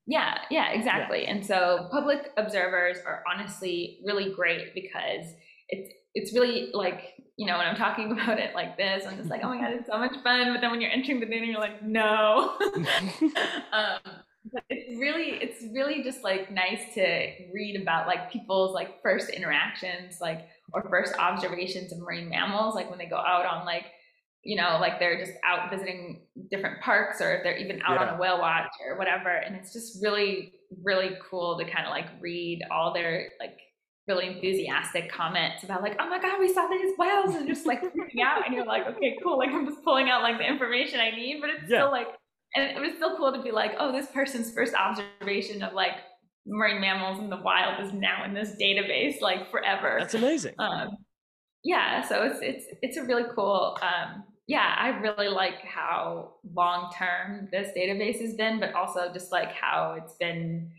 [0.06, 1.24] yeah, yeah, exactly.
[1.24, 1.32] Yeah.
[1.32, 5.26] And so public observers are honestly really great because
[5.70, 9.30] it's it's really like you know when i'm talking about it like this i'm just
[9.30, 10.54] like oh my god it's so much fun.
[10.54, 12.58] But then when you're entering the dinner you're like no.
[13.74, 14.00] Um,
[14.52, 19.30] but it's really it's really just like nice to read about like people's like first
[19.30, 23.86] interactions like or first observations of marine mammals like when they go out on like
[24.44, 28.08] you know like they're just out visiting different parks or if they're even out yeah.
[28.08, 29.30] on a whale watch or whatever.
[29.30, 33.58] And it's just really really cool to kind of like read all their like
[34.08, 37.82] really enthusiastic comments about like, oh my god, we saw these whales and just like
[37.82, 41.00] freaking out, and you're like, okay, cool, like I'm just pulling out like the information
[41.00, 41.80] I need, but it's yeah.
[41.80, 42.08] still like,
[42.56, 45.94] and it was still cool to be like, oh, this person's first observation of like
[46.46, 49.98] marine mammals in the wild is now in this database like forever.
[50.00, 50.56] That's amazing.
[50.60, 50.98] Um,
[51.64, 53.78] yeah, so it's it's it's a really cool.
[53.82, 59.32] Um, yeah, I really like how long term this database has been, but also just
[59.32, 60.70] like how it's been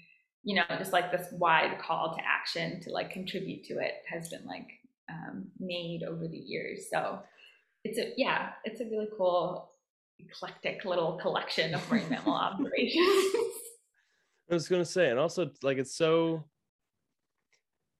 [0.45, 4.29] you know, just like this wide call to action to like contribute to it has
[4.29, 4.69] been like
[5.11, 6.87] um, made over the years.
[6.91, 7.21] So
[7.83, 9.71] it's a yeah, it's a really cool
[10.19, 13.35] eclectic little collection of marine mammal observations.
[14.51, 16.45] I was gonna say, and also like it's so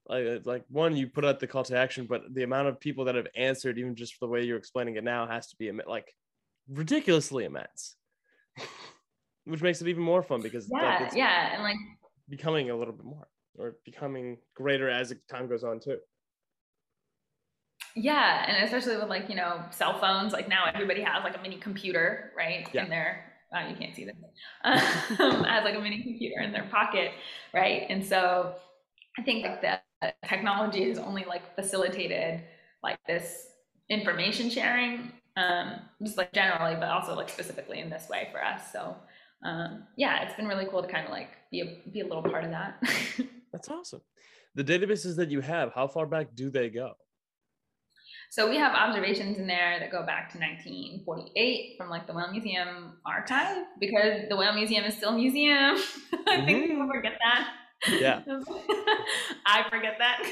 [0.07, 3.07] like like one you put out the call to action, but the amount of people
[3.07, 5.73] that have answered, even just for the way you're explaining it now, has to be
[5.87, 6.15] like
[6.69, 7.97] ridiculously immense.
[9.47, 11.77] Which makes it even more fun because yeah, like, yeah, and like
[12.29, 15.99] becoming a little bit more or becoming greater as time goes on too.
[17.97, 21.41] Yeah, and especially with like you know cell phones, like now everybody has like a
[21.41, 22.69] mini computer, right?
[22.73, 22.85] Yeah.
[22.85, 24.17] In their uh, you can't see this,
[24.65, 27.13] um, as like a mini computer in their pocket,
[27.53, 27.87] right?
[27.89, 28.57] And so
[29.19, 29.81] I think like the
[30.27, 32.43] technology has only like facilitated
[32.83, 33.47] like this
[33.89, 38.73] information sharing, um, just like generally, but also like specifically in this way for us.
[38.73, 38.97] So
[39.43, 42.23] um, yeah, it's been really cool to kind of like be a, be a little
[42.23, 42.83] part of that.
[43.53, 44.01] That's awesome.
[44.55, 46.93] The databases that you have, how far back do they go?
[48.31, 52.33] So we have observations in there that go back to 1948 from like the Whale
[52.33, 55.77] Museum archive because the Whale Museum is still a museum.
[56.27, 56.91] I think people mm-hmm.
[56.91, 57.49] forget that.
[58.01, 58.23] Yeah.
[59.47, 60.23] I forget that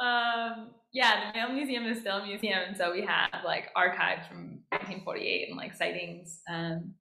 [0.00, 4.26] um, yeah, the Whale Museum is still a museum, and so we have like archives
[4.28, 6.40] from 1948 and like sightings.
[6.48, 6.94] Um,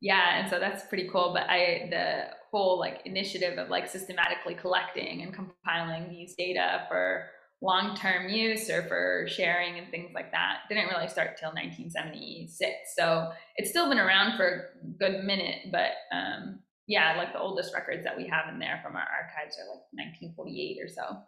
[0.00, 1.32] yeah, and so that's pretty cool.
[1.34, 7.26] But I the whole like initiative of like systematically collecting and compiling these data for
[7.62, 13.30] long-term use or for sharing and things like that didn't really start till 1976 so
[13.56, 18.02] it's still been around for a good minute but um, yeah like the oldest records
[18.02, 21.18] that we have in there from our archives are like 1948 or so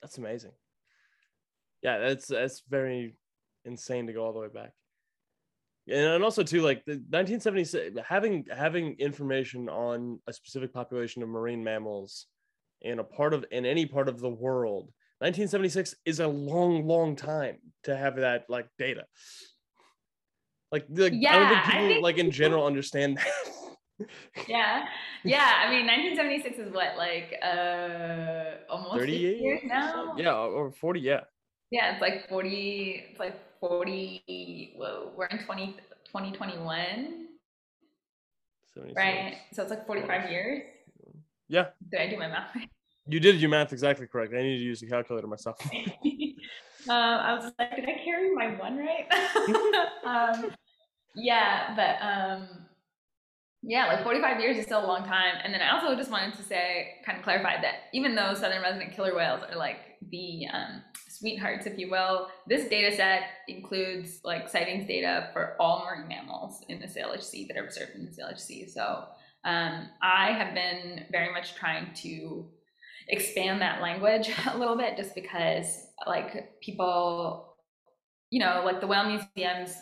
[0.00, 0.52] that's amazing
[1.84, 3.16] yeah that's that's very
[3.64, 4.72] insane to go all the way back.
[5.86, 11.62] And also too like the 1976 having having information on a specific population of marine
[11.62, 12.26] mammals
[12.80, 17.14] in a part of in any part of the world 1976 is a long long
[17.14, 19.04] time to have that like data.
[20.72, 23.26] Like, like yeah, i don't think people think like in general understand that.
[24.48, 24.86] Yeah
[25.22, 30.14] yeah i mean 1976 is what like uh almost 38 years now?
[30.16, 31.20] Yeah or 40 yeah
[31.70, 37.26] yeah it's like 40 it's like 40 whoa we're in 20 2021
[38.96, 40.62] right so it's like 45 years.
[41.48, 41.66] Yeah.
[41.90, 42.56] Did i do my math?
[43.06, 44.32] You did your math exactly correct.
[44.32, 45.58] I need to use the calculator myself.
[46.86, 49.06] Um, i was like did i carry my one right?
[50.04, 50.52] Um,
[51.14, 52.64] yeah but um
[53.66, 55.36] yeah, like 45 years is still a long time.
[55.42, 58.62] And then I also just wanted to say, kind of clarify that even though southern
[58.62, 59.78] resident killer whales are like
[60.10, 65.84] the um, sweethearts, if you will, this data set includes like sightings data for all
[65.84, 68.68] marine mammals in the Salish Sea that are observed in the Salish Sea.
[68.68, 69.06] So
[69.44, 72.46] um, I have been very much trying to
[73.08, 77.56] expand that language a little bit just because like people,
[78.30, 79.76] you know, like the whale museums,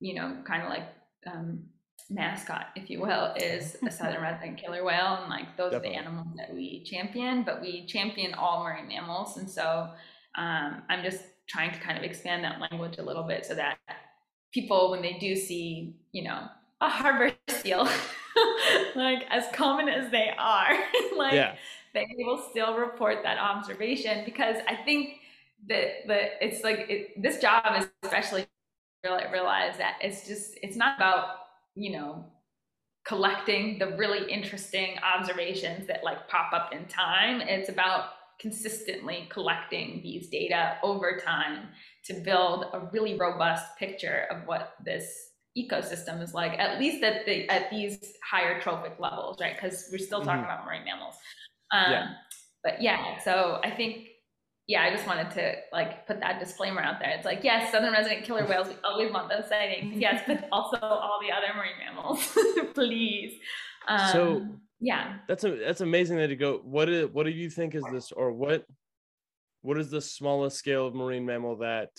[0.00, 0.88] you know, kind of like
[1.26, 1.64] um,
[2.10, 5.96] mascot, if you will, is a southern resident killer whale, and like those Definitely.
[5.96, 7.44] are the animals that we champion.
[7.44, 9.88] But we champion all marine mammals, and so
[10.36, 13.78] um, I'm just trying to kind of expand that language a little bit so that
[14.52, 16.46] people, when they do see, you know,
[16.80, 17.88] a harbor seal,
[18.94, 20.72] like as common as they are,
[21.16, 21.54] like yeah.
[21.94, 25.16] they will still report that observation because I think
[25.68, 28.46] that that it's like it, this job is especially
[29.04, 31.39] realize that it's just it's not about
[31.74, 32.24] you know,
[33.06, 37.40] collecting the really interesting observations that like pop up in time.
[37.40, 38.10] It's about
[38.40, 41.68] consistently collecting these data over time
[42.04, 47.26] to build a really robust picture of what this ecosystem is like at least at
[47.26, 50.44] the at these higher trophic levels right because we're still talking mm-hmm.
[50.44, 51.16] about marine mammals
[51.72, 52.06] um, yeah.
[52.62, 54.06] but yeah so i think
[54.70, 57.10] yeah, I just wanted to like put that disclaimer out there.
[57.10, 59.96] It's like, yes, southern resident killer whales, we always want those sightings.
[59.96, 62.38] Yes, but also all the other marine mammals,
[62.74, 63.34] please.
[63.88, 64.46] Um, so
[64.78, 66.60] yeah, that's a that's amazing that you go.
[66.62, 68.64] What is what do you think is this, or what
[69.62, 71.90] what is the smallest scale of marine mammal that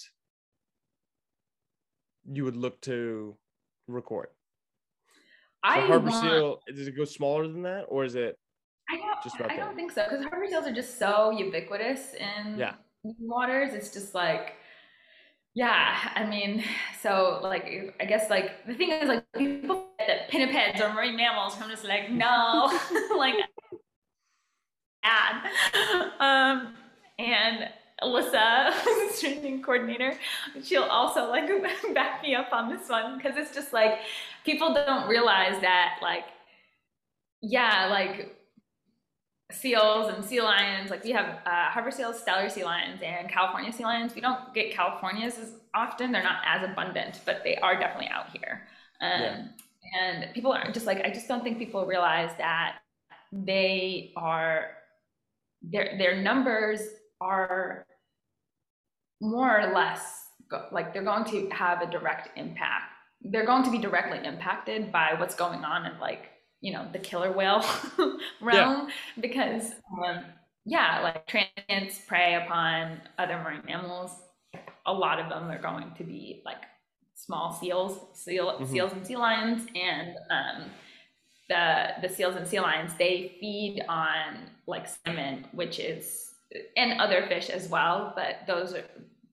[2.32, 3.36] you would look to
[3.90, 4.30] record?
[5.62, 6.24] I harbor want...
[6.24, 6.60] seal.
[6.74, 8.40] Does it go smaller than that, or is it?
[8.90, 9.52] I don't.
[9.52, 12.74] I don't think so because harbor seals are just so ubiquitous in yeah.
[13.04, 13.74] waters.
[13.74, 14.54] It's just like,
[15.54, 16.12] yeah.
[16.16, 16.64] I mean,
[17.02, 21.56] so like, I guess like the thing is like people that pinnipeds are marine mammals.
[21.62, 22.72] I'm just like, no,
[23.18, 23.36] like,
[25.04, 25.52] bad.
[26.20, 26.74] Um,
[27.20, 27.70] and
[28.02, 30.18] Alyssa, training coordinator,
[30.64, 31.50] she'll also like
[31.94, 34.00] back me up on this one because it's just like
[34.44, 36.26] people don't realize that like,
[37.42, 38.36] yeah, like
[39.54, 40.90] seals and sea lions.
[40.90, 44.16] Like we have uh, harbor seals, Steller sea lions, and California sea lions.
[44.16, 46.12] We don't get Californias as often.
[46.12, 48.68] They're not as abundant, but they are definitely out here.
[49.02, 49.44] Um, yeah.
[50.00, 52.80] And people are just like, I just don't think people realize that
[53.32, 54.72] they are,
[55.62, 56.82] their, their numbers
[57.20, 57.86] are
[59.22, 62.94] more or less go, like they're going to have a direct impact.
[63.22, 66.31] They're going to be directly impacted by what's going on in like
[66.62, 67.64] you know the killer whale
[68.42, 68.90] realm yeah.
[69.20, 69.72] because
[70.06, 70.24] um,
[70.66, 74.12] yeah like transients prey upon other marine mammals
[74.86, 76.64] a lot of them are going to be like
[77.16, 78.66] small seals seal, mm-hmm.
[78.66, 80.70] seals and sea lions and um,
[81.50, 84.38] the the seals and sea lions they feed on
[84.68, 86.34] like salmon which is
[86.78, 88.84] and other fish as well but those are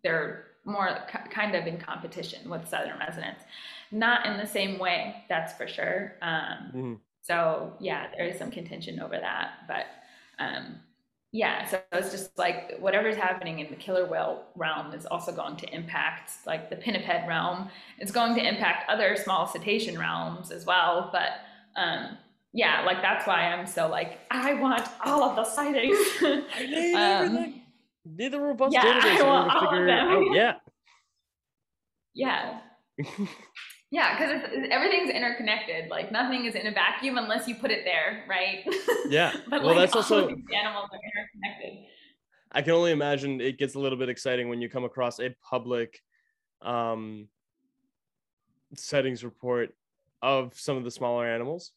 [0.03, 0.99] they're more
[1.31, 3.43] kind of in competition with Southern residents.
[3.91, 6.15] Not in the same way, that's for sure.
[6.21, 6.95] Um, mm-hmm.
[7.29, 9.85] So yeah, there is some contention over that, but
[10.43, 10.77] um,
[11.31, 15.57] yeah, so it's just like whatever's happening in the killer whale realm is also going
[15.57, 17.69] to impact like the pinniped realm.
[17.99, 21.33] It's going to impact other small cetacean realms as well, but
[21.79, 22.17] um,
[22.55, 25.99] yeah, like that's why I'm so like I want all of the sightings.
[26.95, 27.61] um,
[28.07, 30.35] Need the robust yeah, database in order to figure out.
[30.35, 30.55] Yeah.
[32.15, 32.61] Yeah.
[33.91, 35.91] yeah, because everything's interconnected.
[35.91, 38.65] Like nothing is in a vacuum unless you put it there, right?
[39.09, 39.33] Yeah.
[39.49, 41.87] but well, like, that's also animals are interconnected.
[42.53, 45.35] I can only imagine it gets a little bit exciting when you come across a
[45.49, 46.01] public
[46.61, 47.29] um,
[48.75, 49.75] settings report
[50.21, 51.73] of some of the smaller animals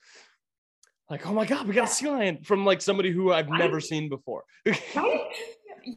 [1.11, 3.81] like, oh my god, we got a sea lion from like somebody who I've never
[3.81, 4.45] seen before.
[4.65, 5.27] right?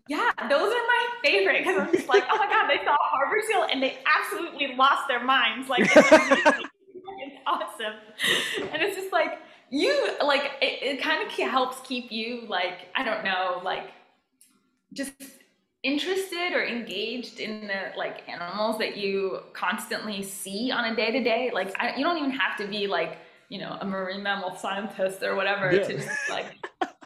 [0.09, 3.41] Yeah, those are my favorite because I'm just like, oh my god, they saw harbor
[3.47, 5.69] seal and they absolutely lost their minds.
[5.69, 6.69] Like, it's,
[7.47, 7.95] awesome,
[8.73, 9.39] and it's just like
[9.71, 13.91] you like it, it kind of helps keep you like I don't know like
[14.93, 15.13] just
[15.83, 21.23] interested or engaged in the like animals that you constantly see on a day to
[21.23, 21.51] day.
[21.53, 25.23] Like, I, you don't even have to be like you know, a marine mammal scientist
[25.23, 25.83] or whatever yeah.
[25.83, 26.47] to just like,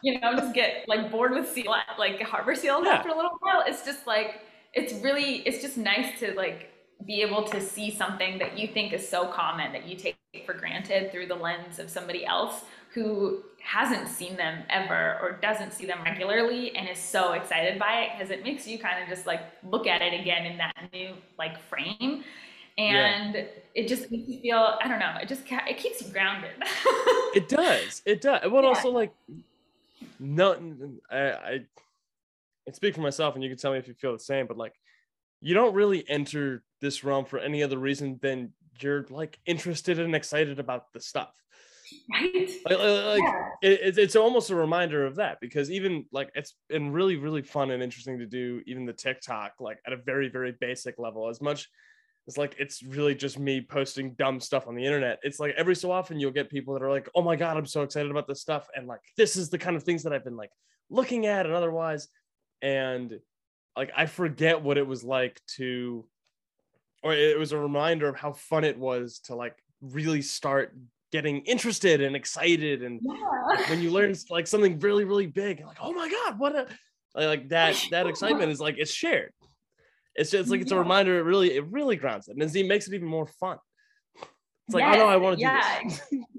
[0.03, 1.67] you know, just get like bored with sea
[1.99, 2.95] like harbor seals yeah.
[2.95, 3.63] after a little while.
[3.67, 4.41] It's just like,
[4.75, 6.71] it's really, it's just nice to like
[7.07, 10.53] be able to see something that you think is so common that you take for
[10.53, 15.87] granted through the lens of somebody else who hasn't seen them ever or doesn't see
[15.87, 19.27] them regularly and is so excited by it because it makes you kind of just
[19.27, 22.25] like look at it again in that new like frame
[22.79, 23.45] and yeah.
[23.75, 26.51] it just makes you feel i don't know it just it keeps you grounded
[27.35, 28.69] it does it does but yeah.
[28.69, 29.13] also like
[30.19, 30.57] no
[31.11, 31.61] I, I
[32.69, 34.57] I speak for myself and you can tell me if you feel the same but
[34.57, 34.75] like
[35.41, 40.15] you don't really enter this realm for any other reason than you're like interested and
[40.15, 41.35] excited about the stuff
[42.13, 43.71] right like, like yeah.
[43.71, 47.71] it, it's almost a reminder of that because even like it's been really really fun
[47.71, 51.41] and interesting to do even the tiktok like at a very very basic level as
[51.41, 51.69] much
[52.29, 55.19] it's like it's really just me posting dumb stuff on the internet.
[55.23, 57.65] It's like every so often you'll get people that are like, "Oh my god, I'm
[57.65, 60.25] so excited about this stuff," and like this is the kind of things that I've
[60.25, 60.51] been like
[60.91, 62.09] looking at and otherwise,
[62.63, 63.19] and
[63.77, 66.05] like I forget what it was like to,
[67.03, 70.77] or it was a reminder of how fun it was to like really start
[71.11, 73.71] getting interested and excited and yeah.
[73.71, 76.67] when you learn like something really really big like oh my god what a
[77.15, 79.33] like that that excitement is like it's shared
[80.19, 81.17] it's just like it's a reminder.
[81.21, 83.59] It really, it really grounds it, and it makes it even more fun.
[84.67, 85.81] It's like, yes, oh no, I want to yeah.
[85.81, 86.01] do this.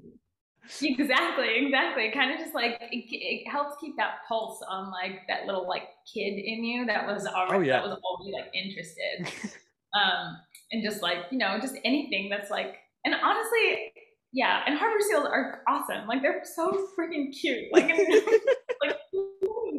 [0.82, 2.10] exactly, exactly.
[2.10, 5.88] Kind of just like it, it, helps keep that pulse on like that little like
[6.12, 7.80] kid in you that was already oh, yeah.
[7.80, 9.52] that was already like interested,
[9.94, 10.36] um,
[10.72, 13.92] and just like you know, just anything that's like, and honestly,
[14.32, 16.06] yeah, and harbor seals are awesome.
[16.06, 17.72] Like they're so freaking cute.
[17.72, 17.88] Like,
[18.82, 18.96] like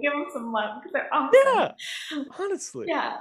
[0.02, 1.76] give them some love because they're awesome.
[2.12, 2.86] Yeah, honestly.
[2.88, 3.18] Yeah.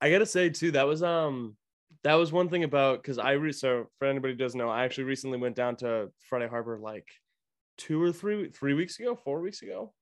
[0.00, 1.56] I gotta say too, that was um
[2.04, 4.84] that was one thing about because I re- so for anybody who doesn't know, I
[4.84, 7.06] actually recently went down to Friday Harbor like
[7.78, 9.92] two or three three weeks ago, four weeks ago,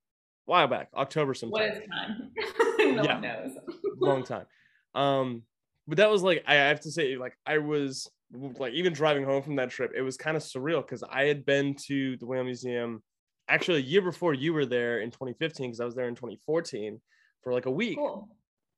[0.49, 1.69] a while back, October sometime.
[1.69, 2.31] What is time?
[2.97, 3.53] no yeah, one knows.
[4.01, 4.47] long time.
[4.95, 5.43] Um,
[5.87, 9.43] but that was like I have to say, like I was like even driving home
[9.43, 12.45] from that trip, it was kind of surreal because I had been to the Whale
[12.45, 13.03] Museum
[13.49, 17.01] actually a year before you were there in 2015 because I was there in 2014
[17.43, 17.99] for like a week.
[17.99, 18.29] Cool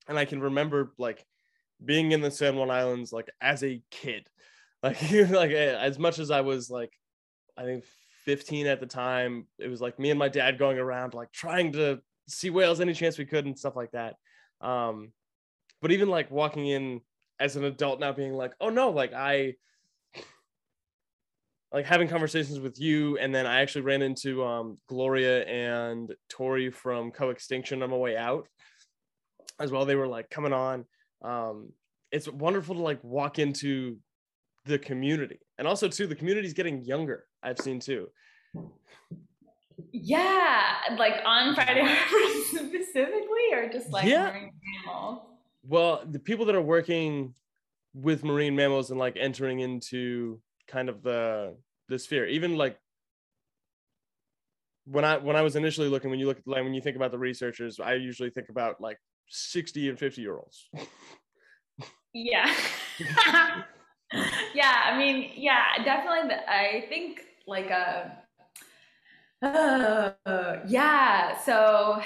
[0.09, 1.25] and I can remember like
[1.85, 4.29] being in the San Juan Islands like as a kid,
[4.83, 6.93] like like as much as I was like,
[7.57, 7.85] I think
[8.25, 9.47] 15 at the time.
[9.59, 12.95] It was like me and my dad going around like trying to see whales any
[12.95, 14.17] chance we could and stuff like that.
[14.61, 15.13] Um,
[15.81, 17.01] but even like walking in
[17.41, 19.55] as an adult now, being like, oh no, like I
[21.73, 26.71] like having conversations with you and then i actually ran into um, gloria and tori
[26.71, 28.47] from co-extinction on my way out
[29.63, 29.85] as well.
[29.85, 30.85] They were like coming on.
[31.23, 31.73] Um,
[32.11, 33.99] it's wonderful to like walk into
[34.65, 37.25] the community, and also too, the community's getting younger.
[37.43, 38.09] I've seen too.
[39.93, 41.97] Yeah, like on Friday
[42.49, 44.47] specifically, or just like yeah.
[45.65, 47.35] Well, the people that are working
[47.95, 51.57] with marine mammals and like entering into kind of the
[51.89, 52.79] the sphere, even like
[54.85, 56.97] when I when I was initially looking, when you look at like when you think
[56.97, 58.99] about the researchers, I usually think about like
[59.29, 60.69] 60 and 50 year olds.
[62.15, 62.55] yeah.
[64.55, 66.35] yeah, I mean, yeah, definitely.
[66.49, 68.19] I think like a,
[69.43, 70.13] uh,
[70.67, 71.39] yeah.
[71.39, 72.03] So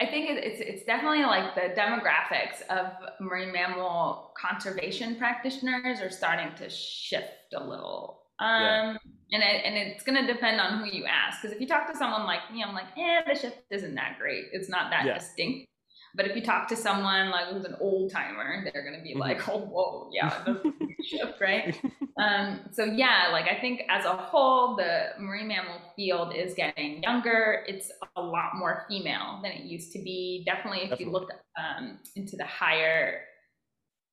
[0.00, 6.52] I think it's it's definitely like the demographics of marine mammal conservation practitioners are starting
[6.56, 8.22] to shift a little.
[8.40, 8.96] Um, yeah.
[9.32, 11.40] and it, and it's going to depend on who you ask.
[11.40, 14.16] Because if you talk to someone like me, I'm like, eh, the shift isn't that
[14.18, 14.46] great.
[14.52, 15.14] It's not that yeah.
[15.14, 15.68] distinct.
[16.14, 19.20] But if you talk to someone like who's an old timer, they're gonna be mm-hmm.
[19.20, 20.44] like, "Oh, whoa, yeah,
[21.04, 21.74] shift, right?"
[22.18, 27.02] um, so yeah, like I think as a whole, the marine mammal field is getting
[27.02, 27.64] younger.
[27.66, 30.42] It's a lot more female than it used to be.
[30.44, 31.06] Definitely, if Definitely.
[31.06, 33.22] you look um, into the higher,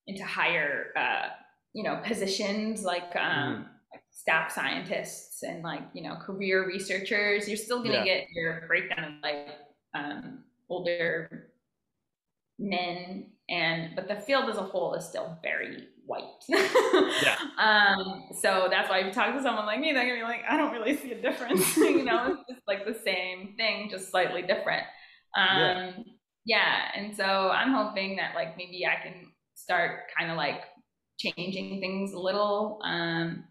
[0.07, 1.29] into higher, uh,
[1.73, 3.15] you know, positions like.
[3.15, 3.63] Um, mm-hmm
[4.11, 8.19] staff scientists and like you know career researchers you're still going to yeah.
[8.19, 9.47] get your breakdown of like
[9.93, 11.48] um, older
[12.59, 17.37] men and but the field as a whole is still very white yeah.
[17.57, 20.41] um so that's why if you talk to someone like me they're gonna be like
[20.49, 24.09] i don't really see a difference you know it's just like the same thing just
[24.09, 24.83] slightly different
[25.37, 25.91] um yeah.
[26.45, 30.61] yeah and so i'm hoping that like maybe i can start kind of like
[31.17, 33.43] changing things a little um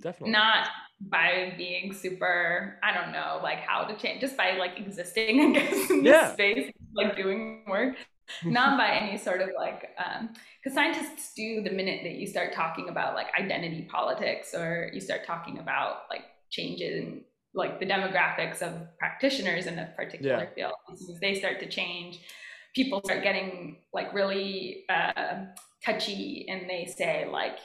[0.00, 0.68] definitely not
[1.00, 5.58] by being super i don't know like how to change just by like existing i
[5.58, 6.32] guess in this yeah.
[6.32, 7.96] space like doing work
[8.44, 10.30] not by any sort of like um
[10.62, 15.00] because scientists do the minute that you start talking about like identity politics or you
[15.00, 17.20] start talking about like changes in
[17.54, 20.68] like the demographics of practitioners in a particular yeah.
[20.68, 22.20] field as they start to change
[22.74, 25.44] people start getting like really uh,
[25.84, 27.58] touchy and they say like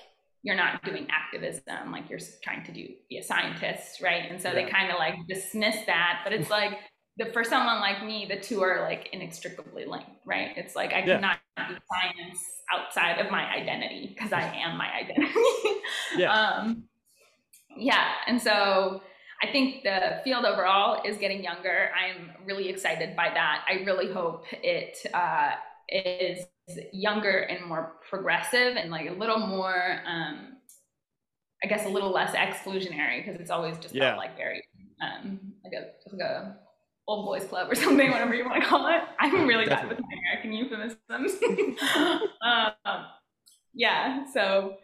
[0.43, 4.49] you're not doing activism like you're trying to do be a scientist right and so
[4.49, 4.55] yeah.
[4.55, 6.80] they kind of like dismiss that but it's like
[7.20, 10.99] the, for someone like me the two are like inextricably linked right it's like i
[10.99, 11.15] yeah.
[11.15, 11.38] cannot
[11.70, 12.39] do science
[12.74, 15.34] outside of my identity because i am my identity
[16.17, 16.84] yeah um
[17.78, 19.01] yeah and so
[19.41, 21.91] I think the field overall is getting younger.
[21.95, 23.63] I'm really excited by that.
[23.70, 25.51] I really hope it uh,
[25.88, 26.45] is
[26.93, 30.57] younger and more progressive and like a little more um
[31.63, 34.09] i guess a little less exclusionary because it's always just yeah.
[34.09, 34.63] felt like very
[35.01, 36.57] um like a like a
[37.10, 39.99] old boys club or something whatever you want to call it i'm really bad with
[39.99, 40.99] american euphemisms
[42.41, 43.05] um,
[43.74, 44.76] yeah so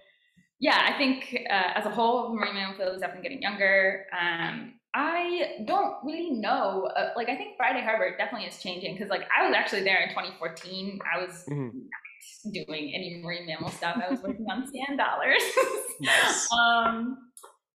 [0.60, 4.74] yeah i think uh, as a whole marine mammal field is definitely getting younger um
[4.98, 6.90] I don't really know.
[6.96, 10.02] Uh, like, I think Friday Harbor definitely is changing because, like, I was actually there
[10.02, 11.00] in 2014.
[11.14, 11.66] I was mm-hmm.
[11.66, 14.02] not doing any marine mammal stuff.
[14.02, 15.44] I was working on sand dollars.
[16.00, 16.48] nice.
[16.54, 17.18] Um,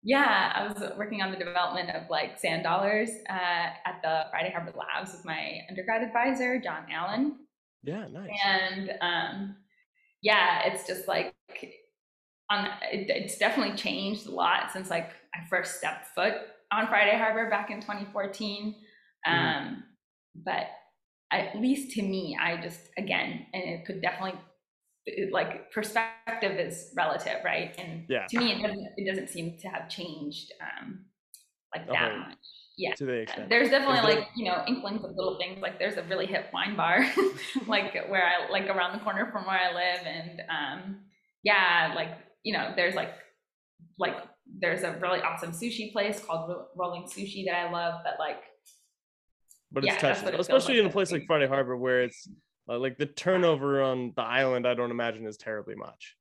[0.07, 4.51] yeah, I was working on the development of like sand dollars uh, at the Friday
[4.51, 7.39] Harbor Labs with my undergrad advisor, John Allen.
[7.83, 8.29] Yeah, nice.
[8.45, 9.55] And um,
[10.21, 11.33] yeah, it's just like
[12.49, 16.35] on it, it's definitely changed a lot since like I first stepped foot
[16.71, 18.75] on Friday Harbor back in 2014.
[19.27, 19.33] Mm-hmm.
[19.37, 19.83] Um,
[20.45, 20.67] but
[21.33, 24.39] at least to me, I just again, and it could definitely
[25.31, 27.73] like perspective is relative, right?
[27.77, 28.25] And yeah.
[28.29, 31.05] to me, it doesn't it doesn't seem to have changed um,
[31.73, 32.37] like that oh, much.
[32.77, 33.49] Yeah, to the extent.
[33.49, 35.61] there's definitely like you know inklings of little things.
[35.61, 36.99] Like there's a really hip wine bar,
[37.67, 40.97] like where I like around the corner from where I live, and um,
[41.43, 42.09] yeah, like
[42.43, 43.13] you know, there's like
[43.97, 44.17] like
[44.59, 48.01] there's a really awesome sushi place called Rolling Sushi that I love.
[48.03, 48.43] But like,
[49.71, 52.27] but it's yeah, touching, it especially like in a place like Friday Harbor where it's
[52.69, 54.67] uh, like the turnover on the island.
[54.67, 56.15] I don't imagine is terribly much.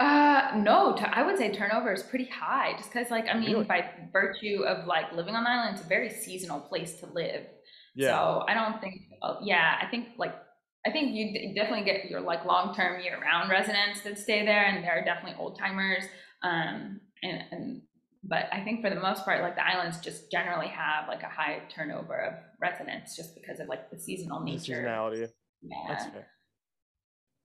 [0.00, 3.64] Uh, no, I would say turnover is pretty high, just because like I mean, really?
[3.64, 7.46] by virtue of like living on the island, it's a very seasonal place to live.
[7.94, 8.08] Yeah.
[8.08, 9.02] So I don't think.
[9.22, 10.34] Uh, yeah, I think like
[10.86, 14.64] I think you definitely get your like long term year round residents that stay there,
[14.64, 16.04] and there are definitely old timers.
[16.42, 17.82] Um, and, and
[18.26, 21.28] but I think for the most part, like the islands just generally have like a
[21.28, 24.82] high turnover of residents just because of like the seasonal nature.
[24.82, 25.28] The seasonality.
[25.62, 25.76] Yeah.
[25.88, 26.26] That's fair.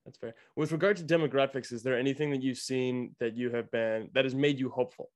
[0.06, 0.34] That's fair.
[0.56, 4.24] With regard to demographics, is there anything that you've seen that you have been that
[4.24, 5.10] has made you hopeful?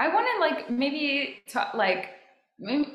[0.00, 2.10] I want to like maybe talk like
[2.58, 2.94] maybe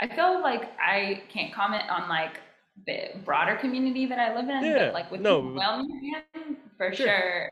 [0.00, 2.40] I feel like I can't comment on like
[2.86, 5.86] the broader community that I live in, yeah, but like with no, well
[6.76, 7.06] for sure.
[7.06, 7.50] sure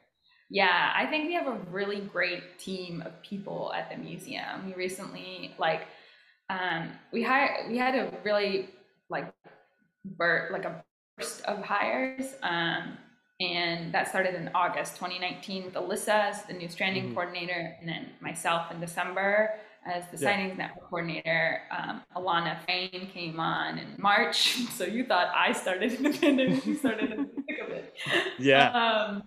[0.52, 4.66] yeah, I think we have a really great team of people at the museum.
[4.66, 5.86] We recently like
[6.50, 8.68] um, we hired we had a really
[9.08, 9.32] like
[10.04, 10.84] bur- like a
[11.16, 12.34] burst of hires.
[12.42, 12.98] Um,
[13.40, 17.14] and that started in August 2019 with Alyssa as the new stranding mm-hmm.
[17.14, 19.54] coordinator, and then myself in December
[19.86, 20.30] as the yeah.
[20.30, 21.62] sightings network coordinator.
[21.76, 26.66] Um, Alana Frayne came on in March, so you thought I started in the pandemic,
[26.66, 27.94] you started in the thick of it.
[28.38, 28.70] Yeah.
[28.70, 29.22] Um,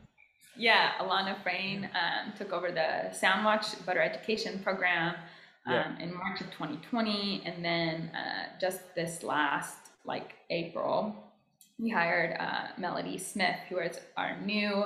[0.58, 5.16] yeah, Alana Frayne um, took over the Soundwatch Boater Education Program.
[5.68, 5.88] yeah.
[5.88, 7.44] um, in March of 2020.
[7.46, 11.16] And then uh, just this last, like April,
[11.80, 14.86] we hired uh, Melody Smith, who is our new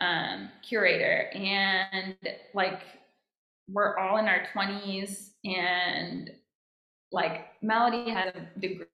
[0.00, 1.30] um, curator.
[1.34, 2.16] And
[2.54, 2.82] like,
[3.68, 6.30] we're all in our 20s, and
[7.10, 8.86] like, Melody has a degree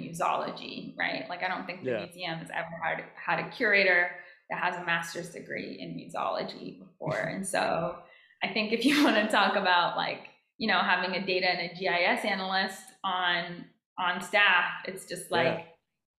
[0.00, 1.26] in museology, right?
[1.28, 2.04] Like, I don't think the yeah.
[2.04, 4.10] museum has ever had, had a curator
[4.50, 7.18] that has a master's degree in museology before.
[7.34, 7.96] and so
[8.42, 10.28] I think if you want to talk about like,
[10.58, 13.66] you know, having a data and a GIS analyst on
[13.98, 15.64] on staff, it's just like yeah.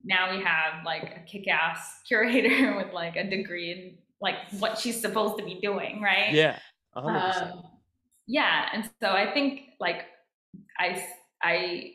[0.03, 4.99] now we have like a kick-ass curator with like a degree in like what she's
[4.99, 6.33] supposed to be doing, right?
[6.33, 6.57] Yeah.
[6.95, 7.63] Um,
[8.25, 10.05] yeah, and so I think like
[10.79, 11.03] I
[11.41, 11.93] I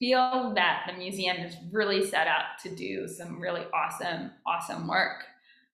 [0.00, 5.24] feel that the museum is really set up to do some really awesome awesome work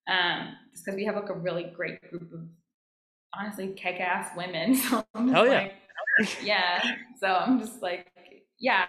[0.08, 2.40] um, just because we have like a really great group of
[3.38, 4.74] honestly kick-ass women.
[4.88, 5.68] So Hell yeah.
[6.18, 6.96] Like, yeah.
[7.18, 8.06] So I'm just like,
[8.58, 8.86] yeah,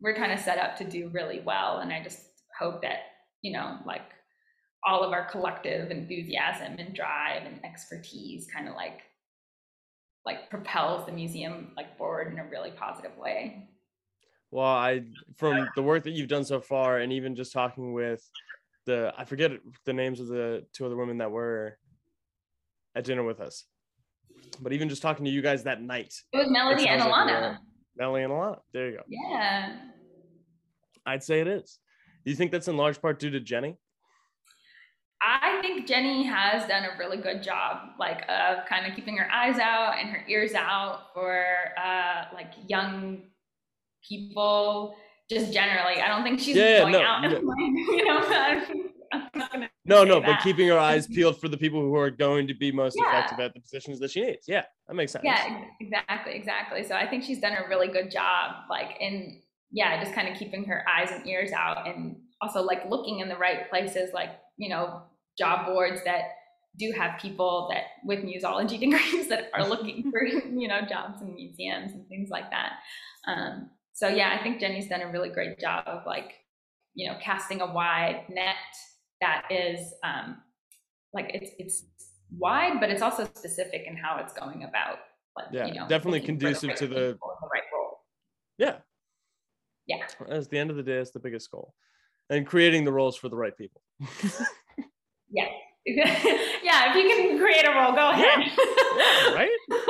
[0.00, 1.78] we're kind of set up to do really well.
[1.78, 2.20] And I just
[2.58, 2.98] hope that,
[3.42, 4.02] you know, like
[4.86, 9.02] all of our collective enthusiasm and drive and expertise kind of like
[10.24, 13.68] like propels the museum like forward in a really positive way.
[14.50, 15.02] Well, I
[15.36, 18.28] from the work that you've done so far and even just talking with
[18.88, 19.52] the I forget
[19.84, 21.78] the names of the two other women that were
[22.96, 23.64] at dinner with us.
[24.60, 26.14] But even just talking to you guys that night.
[26.32, 27.50] It was Melody and Alana.
[27.50, 27.58] Like
[27.96, 28.58] Melody and Alana.
[28.72, 29.02] There you go.
[29.08, 29.76] Yeah.
[31.06, 31.78] I'd say it is.
[32.24, 33.76] Do you think that's in large part due to Jenny?
[35.20, 39.28] I think Jenny has done a really good job, like of kind of keeping her
[39.30, 41.44] eyes out and her ears out for
[41.76, 43.22] uh, like young
[44.08, 44.94] people
[45.30, 46.00] just generally.
[46.00, 47.30] I don't think she's yeah, going no, out no.
[47.58, 48.64] you know,
[49.84, 50.26] no, no, that.
[50.26, 53.08] but keeping her eyes peeled for the people who are going to be most yeah.
[53.08, 54.46] effective at the positions that she needs.
[54.46, 55.24] Yeah, that makes sense.
[55.24, 56.84] Yeah, exactly, exactly.
[56.84, 60.38] So I think she's done a really good job, like in yeah, just kind of
[60.38, 64.30] keeping her eyes and ears out, and also like looking in the right places, like
[64.56, 65.02] you know,
[65.38, 66.22] job boards that
[66.76, 71.34] do have people that with museology degrees that are looking for you know jobs in
[71.34, 72.72] museums and things like that.
[73.26, 76.34] Um, so yeah, I think Jenny's done a really great job of like,
[76.94, 78.54] you know, casting a wide net
[79.20, 80.36] that is um,
[81.12, 81.84] like it's it's
[82.30, 84.98] wide, but it's also specific in how it's going about.
[85.36, 87.98] Like, yeah, you know, definitely conducive to the, the right role.
[88.56, 88.76] Yeah.
[89.88, 90.06] Yeah.
[90.30, 91.74] At the end of the day, it's the biggest goal,
[92.30, 93.82] and creating the roles for the right people.
[95.28, 95.48] yeah.
[95.86, 98.46] yeah, if you can create a role, go ahead.
[98.46, 99.50] Yeah, right?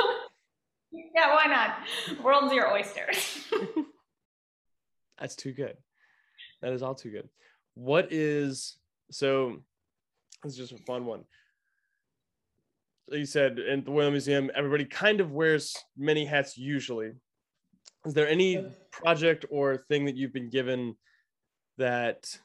[0.93, 2.25] yeah, why not?
[2.25, 3.07] World's your oyster.
[5.21, 5.77] That's too good.
[6.62, 7.29] That is all too good.
[7.75, 8.77] What is
[9.11, 9.62] so?
[10.45, 11.25] It's just a fun one.
[13.11, 17.12] you said in the Whale Museum, everybody kind of wears many hats usually.
[18.07, 20.97] Is there any project or thing that you've been given
[21.79, 22.39] that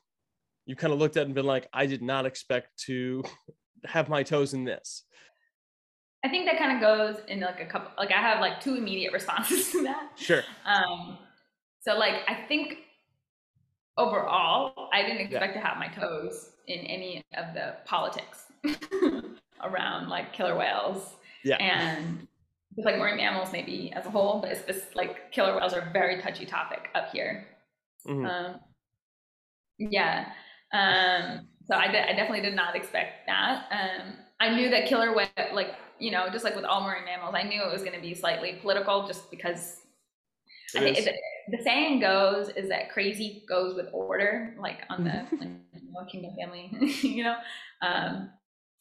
[0.65, 3.23] you kind of looked at and been like, I did not expect to
[3.85, 5.03] have my toes in this?
[6.25, 8.75] I think that kind of goes in like a couple, like I have like two
[8.75, 10.11] immediate responses to that.
[10.15, 10.41] Sure.
[10.65, 11.17] Um,
[11.83, 12.77] so like I think
[13.97, 15.61] overall, I didn't expect yeah.
[15.61, 18.45] to have my toes in any of the politics
[19.63, 21.15] around like killer whales.
[21.43, 21.57] Yeah.
[21.57, 22.27] And
[22.75, 25.81] with like marine mammals maybe as a whole, but it's this like killer whales are
[25.81, 27.45] a very touchy topic up here.
[28.07, 28.25] Mm-hmm.
[28.25, 28.59] Um,
[29.77, 30.29] yeah.
[30.73, 33.65] Um, so I, I definitely did not expect that.
[33.71, 37.35] Um, I knew that killer whale, like, you know, just like with all marine mammals,
[37.35, 39.77] I knew it was going to be slightly political just because
[40.75, 40.97] I think
[41.49, 45.49] the saying goes is that crazy goes with order, like on the like,
[46.09, 46.69] Kingdom family,
[47.01, 47.35] you know.
[47.81, 48.29] Um,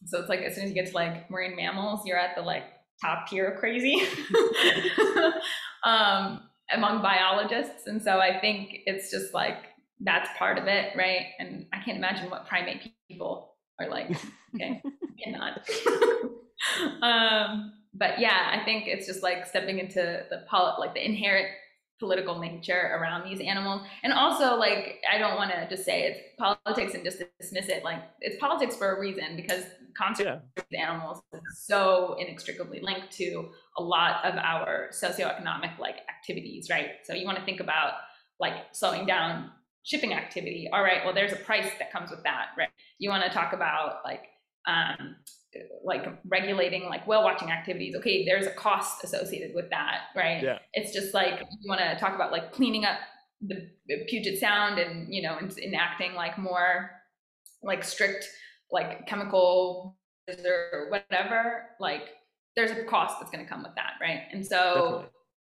[0.06, 2.42] so it's like as soon as you get to like marine mammals, you're at the
[2.42, 2.64] like
[3.00, 3.94] top tier of crazy
[5.84, 6.40] um,
[6.72, 9.58] among biologists, and so I think it's just like
[10.00, 11.26] that's part of it, right?
[11.38, 14.10] And I can't imagine what primate people are like.
[14.54, 14.82] Okay,
[15.22, 15.68] cannot.
[17.02, 21.48] um, but yeah, I think it's just like stepping into the pol- like the inherent
[22.02, 23.82] political nature around these animals.
[24.02, 27.84] And also like i don't want to just say it's politics and just dismiss it
[27.84, 29.64] like it's politics for a reason because
[29.96, 30.90] conservation yeah.
[30.90, 36.90] animals is so inextricably linked to a lot of our socioeconomic like activities right?
[37.04, 37.92] So you want to think about
[38.40, 39.50] like slowing down
[39.84, 40.68] shipping activity.
[40.72, 42.70] All right well there's a price that comes with that right?
[42.98, 44.24] You want to talk about like
[44.66, 45.16] um,
[45.84, 50.58] like regulating like whale watching activities okay there's a cost associated with that right yeah
[50.74, 52.98] it's just like you want to talk about like cleaning up
[53.42, 53.68] the,
[54.08, 56.90] puget sound and you know enacting like more
[57.62, 58.26] like strict
[58.70, 59.98] like chemical
[60.28, 62.10] or whatever like
[62.56, 64.22] there's a cost that's going to come with that, right?
[64.32, 65.08] And so, Definitely.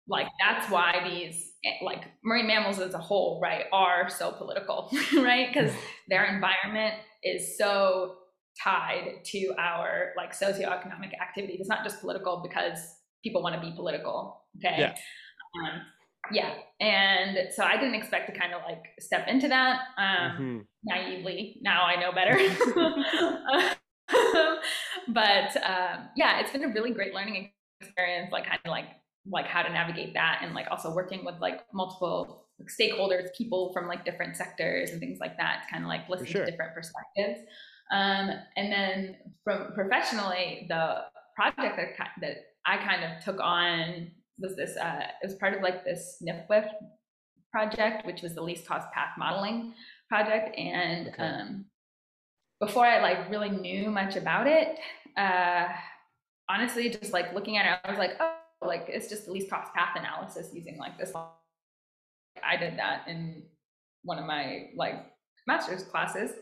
[0.09, 4.91] like, that's why these, eh, like, marine mammals as a whole, right, are so political,
[5.17, 5.49] right?
[5.53, 5.73] Because
[6.09, 8.17] their environment is so
[8.63, 11.55] tied to our like socioeconomic activity.
[11.59, 12.79] It's not just political because
[13.23, 14.43] people want to be political.
[14.59, 14.77] Okay.
[14.79, 14.95] Yeah.
[15.55, 15.81] Um,
[16.33, 16.55] yeah.
[16.81, 20.59] And so I didn't expect to kind of like step into that um, mm-hmm.
[20.85, 21.59] naively.
[21.63, 22.37] Now I know better.
[25.09, 28.87] but um, yeah, it's been a really great learning experience, like kind of like
[29.27, 32.47] like how to navigate that and like also working with like multiple
[32.81, 36.27] stakeholders, people from like different sectors and things like that to kind of like listen
[36.27, 36.45] sure.
[36.45, 37.47] to different perspectives.
[37.93, 41.03] Um, and then from professionally, the
[41.35, 42.37] project that, that
[42.67, 46.69] I kind of took on was this, uh, it was part of like this NFWF
[47.53, 49.75] project, which was the least cost path modeling
[50.09, 50.57] project.
[50.57, 51.23] And okay.
[51.23, 51.65] um,
[52.61, 54.79] before I like really knew much about it,
[55.17, 55.69] uh,
[56.49, 59.51] honestly, just like looking at it, I was like, oh, like it's just the least
[59.51, 61.13] cost path analysis using like this.
[62.45, 63.43] I did that in
[64.03, 64.95] one of my like
[65.47, 66.33] master's classes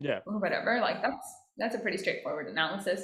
[0.00, 0.20] yeah.
[0.26, 1.26] or whatever like that's
[1.56, 3.02] that's a pretty straightforward analysis.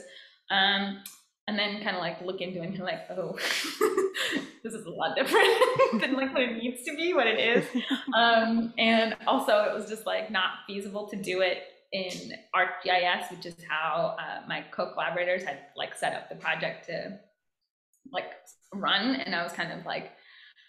[0.51, 1.03] Um
[1.47, 3.33] and then kind of like look into it and you're like oh
[4.63, 5.49] this is a lot different
[6.01, 7.67] than like what it needs to be what it is.
[8.17, 11.59] Um and also it was just like not feasible to do it
[11.93, 17.21] in ArcGIS, which is how uh, my co-collaborators had like set up the project to
[18.13, 18.33] like
[18.75, 19.15] run.
[19.15, 20.11] And i was kind of like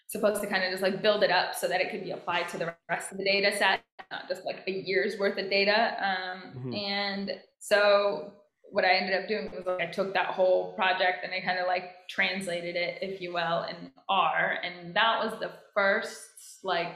[0.08, 2.48] supposed to kind of just like build it up so that it could be applied
[2.50, 3.82] to the rest of the data set,
[4.12, 5.96] not just like a year's worth of data.
[6.00, 6.74] Um, mm-hmm.
[6.74, 8.34] And so
[8.72, 11.60] what I ended up doing was like I took that whole project and I kind
[11.60, 14.58] of like translated it, if you will, in R.
[14.64, 16.20] And that was the first
[16.64, 16.96] like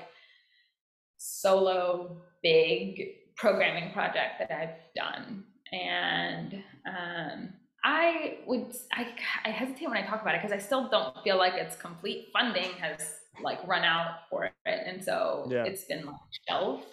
[1.18, 5.44] solo big programming project that I've done.
[5.72, 7.50] And um,
[7.84, 9.08] I would I,
[9.46, 12.28] I hesitate when I talk about it because I still don't feel like it's complete.
[12.34, 15.64] Funding has like run out for it, and so yeah.
[15.64, 16.16] it's been like
[16.48, 16.86] shelved.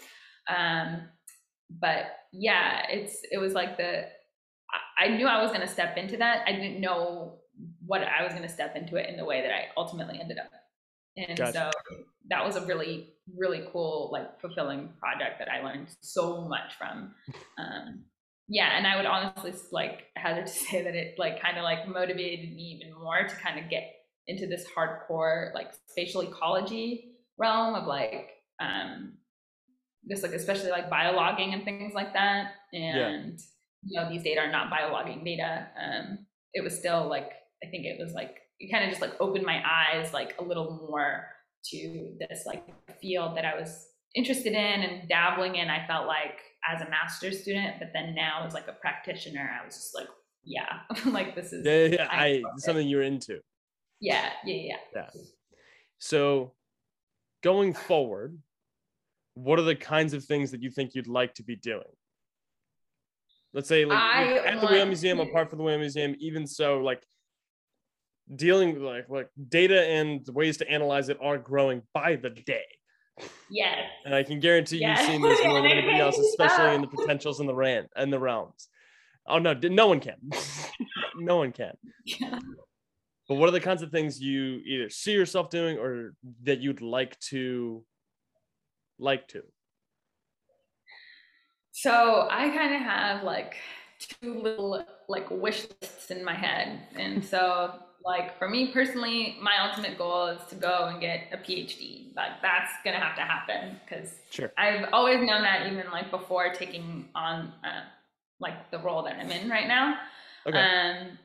[0.48, 1.02] Um,
[1.70, 4.04] but yeah, it's it was like the
[4.98, 6.44] I, knew I was going to step into that.
[6.46, 7.38] I didn't know
[7.84, 10.38] what I was going to step into it in the way that I ultimately ended
[10.38, 10.50] up.
[11.16, 11.52] And gotcha.
[11.52, 11.94] so
[12.28, 17.14] that was a really really cool like fulfilling project that I learned so much from.
[17.58, 18.04] Um,
[18.48, 21.88] yeah and i would honestly like hazard to say that it like kind of like
[21.88, 23.92] motivated me even more to kind of get
[24.26, 28.30] into this hardcore like spatial ecology realm of like
[28.60, 29.14] um
[30.08, 32.52] just like especially like biologging and things like that.
[32.72, 33.38] And yeah.
[33.82, 35.66] you know these data are not biologging data.
[35.80, 37.32] Um it was still like
[37.62, 40.44] i think it was like it kind of just like opened my eyes like a
[40.44, 41.26] little more
[41.64, 42.64] to this like
[43.00, 45.68] field that i was interested in and dabbling in.
[45.68, 49.64] I felt like as a master's student, but then now as like a practitioner, I
[49.64, 50.08] was just like,
[50.44, 53.40] yeah, like this is yeah, yeah, I, I something you're into.
[54.00, 54.76] Yeah, yeah, yeah.
[54.94, 55.22] Yeah.
[55.98, 56.52] So
[57.42, 58.38] going forward,
[59.34, 61.82] what are the kinds of things that you think you'd like to be doing?
[63.52, 66.78] Let's say like I at the Whale Museum, apart from the Whale Museum, even so,
[66.80, 67.02] like
[68.34, 72.64] dealing with like like data and ways to analyze it are growing by the day.
[73.48, 73.78] Yes.
[74.04, 75.00] And I can guarantee yes.
[75.00, 78.12] you've seen this more than anybody else, especially in the potentials in the ran and
[78.12, 78.68] the realms.
[79.26, 80.16] Oh no, no one can.
[81.16, 81.76] no one can.
[82.04, 82.38] Yeah.
[83.28, 86.14] But what are the kinds of things you either see yourself doing or
[86.44, 87.84] that you'd like to
[88.98, 89.42] like to?
[91.72, 93.56] So I kind of have like
[93.98, 96.80] two little like wish lists in my head.
[96.94, 97.74] And so
[98.06, 102.14] like for me personally, my ultimate goal is to go and get a PhD.
[102.14, 104.52] Like that's gonna have to happen because sure.
[104.56, 107.82] I've always known that even like before taking on uh,
[108.38, 109.98] like the role that I'm in right now.
[110.46, 110.56] Okay.
[110.56, 111.18] Um,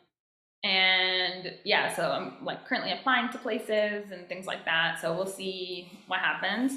[0.64, 5.00] and yeah, so I'm like currently applying to places and things like that.
[5.02, 6.74] So we'll see what happens.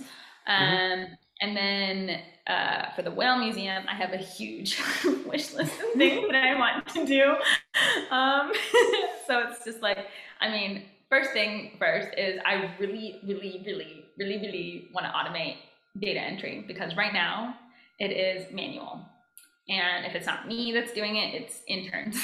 [0.49, 0.53] Mm-hmm.
[0.53, 1.15] Um, mm-hmm.
[1.41, 4.81] And then uh, for the whale museum, I have a huge
[5.27, 7.35] wish list of things that I want to do.
[8.11, 8.53] Um,
[9.27, 9.99] so it's just like,
[10.41, 15.57] I mean, first thing first is I really, really, really, really, really want to automate
[15.99, 17.57] data entry because right now
[17.99, 19.01] it is manual.
[19.69, 22.23] And if it's not me that's doing it, it's interns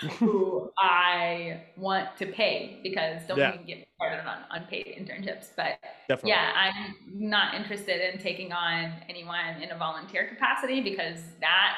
[0.18, 3.54] who I want to pay because don't yeah.
[3.54, 5.46] even get started on unpaid internships.
[5.56, 6.30] But Definitely.
[6.30, 11.76] yeah, I'm not interested in taking on anyone in a volunteer capacity because that,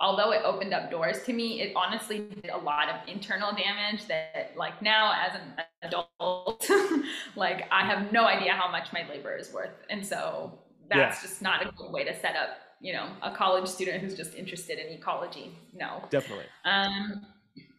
[0.00, 4.06] although it opened up doors to me, it honestly did a lot of internal damage
[4.08, 6.70] that like now as an adult,
[7.36, 9.76] like I have no idea how much my labor is worth.
[9.90, 11.28] And so that's yeah.
[11.28, 14.34] just not a good way to set up you know a college student who's just
[14.34, 17.26] interested in ecology no definitely um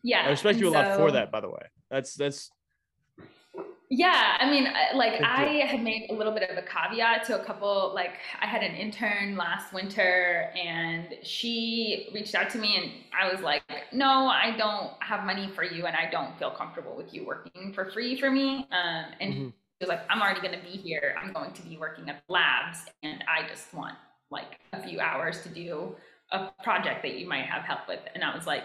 [0.03, 1.69] yeah I respect and you a lot for that, by the way.
[1.89, 2.51] That's that's
[3.91, 7.43] Yeah, I mean, like I had made a little bit of a caveat to a
[7.43, 7.91] couple.
[7.95, 13.31] Like I had an intern last winter, and she reached out to me, and I
[13.33, 17.15] was like, "No, I don't have money for you, and I don't feel comfortable with
[17.15, 19.49] you working for free for me." Um, and Mhm.
[19.49, 19.49] she
[19.81, 21.15] was like, "I'm already going to be here.
[21.19, 23.97] I'm going to be working at labs, and I just want
[24.31, 25.95] like a few hours to do
[26.31, 28.63] a project that you might have help with." And I was like,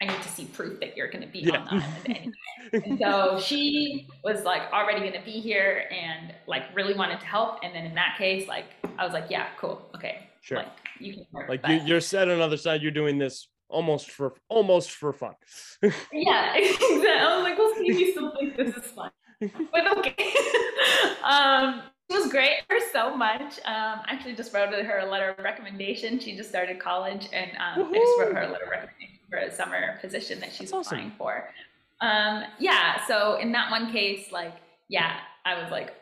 [0.00, 1.58] "I need to see proof that you're going to be Yeah.
[1.58, 2.32] on the island anyway."
[2.72, 7.26] And so she was like already going to be here and like really wanted to
[7.26, 7.58] help.
[7.62, 8.66] And then in that case, like
[8.98, 10.58] I was like, yeah, cool, okay, sure.
[10.58, 11.48] like you can.
[11.48, 12.82] Like you, you're set on the other side.
[12.82, 15.34] You're doing this almost for almost for fun.
[16.12, 17.08] yeah, exactly.
[17.08, 19.10] I was like, well, Stevie still thinks this is fun,
[19.72, 20.34] but okay.
[21.24, 23.58] um, it was great for so much.
[23.64, 26.18] Um, I actually just wrote her a letter of recommendation.
[26.18, 29.38] She just started college, and um, I just wrote her a letter of recommendation for
[29.38, 30.98] a summer position that she's That's awesome.
[30.98, 31.50] applying for.
[32.00, 34.54] Um, yeah, so in that one case, like,
[34.88, 35.94] yeah, I was like,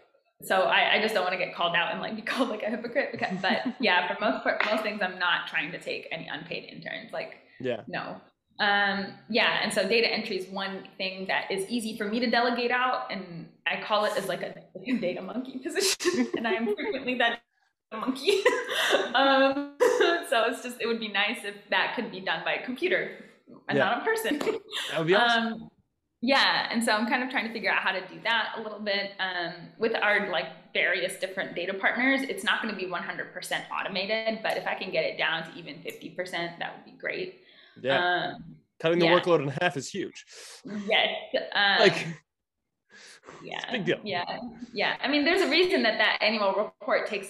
[0.42, 2.62] so I, I just don't want to get called out and like be called like
[2.62, 3.10] a hypocrite.
[3.12, 6.64] Because, but yeah, for most part, most things, I'm not trying to take any unpaid
[6.72, 7.12] interns.
[7.12, 7.82] Like, yeah.
[7.86, 8.16] no.
[8.60, 12.28] Um, yeah, and so data entry is one thing that is easy for me to
[12.28, 14.54] delegate out, and I call it as like a,
[15.00, 17.40] data monkey position, and I am frequently that
[17.92, 18.42] monkey.
[19.14, 19.74] um,
[20.28, 23.24] so it's just it would be nice if that could be done by a computer
[23.68, 23.84] and Yeah.
[23.84, 24.38] not a person.
[24.38, 25.52] That would be awesome.
[25.54, 25.70] Um,
[26.20, 28.60] yeah, and so I'm kind of trying to figure out how to do that a
[28.60, 29.12] little bit.
[29.20, 34.40] Um, with our like various different data partners, it's not going to be 100% automated,
[34.42, 37.42] but if I can get it down to even 50%, that would be great.
[37.82, 38.32] Yeah.
[38.34, 38.44] Um,
[38.80, 39.18] Cutting the yeah.
[39.18, 40.24] workload in half is huge.
[40.88, 41.08] yes.
[41.52, 42.06] Um, Like
[43.42, 43.98] yeah, it's a big deal.
[44.04, 44.38] yeah,
[44.72, 44.96] yeah.
[45.02, 47.28] I mean, there's a reason that that annual report takes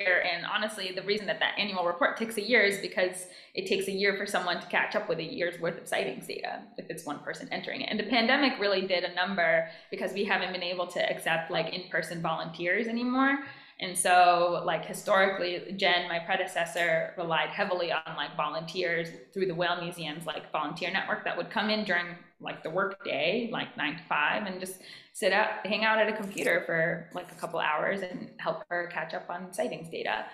[0.00, 3.26] a year, and honestly, the reason that that annual report takes a year is because
[3.54, 6.26] it takes a year for someone to catch up with a year's worth of sightings
[6.26, 7.88] data if it's one person entering it.
[7.90, 11.72] And the pandemic really did a number because we haven't been able to accept like
[11.72, 13.38] in-person volunteers anymore.
[13.78, 19.80] And so, like historically, Jen, my predecessor, relied heavily on like volunteers through the whale
[19.82, 22.06] museums, like volunteer network that would come in during
[22.40, 24.80] like the work day, like nine to five, and just
[25.12, 28.88] sit out, hang out at a computer for like a couple hours and help her
[28.92, 30.24] catch up on sightings data.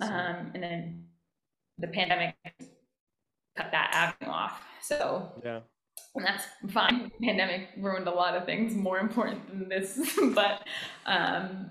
[0.00, 1.04] Um, and then
[1.78, 2.34] the pandemic
[3.56, 4.60] cut that avenue off.
[4.82, 5.60] So yeah.
[6.14, 7.10] and that's fine.
[7.22, 10.66] Pandemic ruined a lot of things more important than this, but
[11.06, 11.70] um,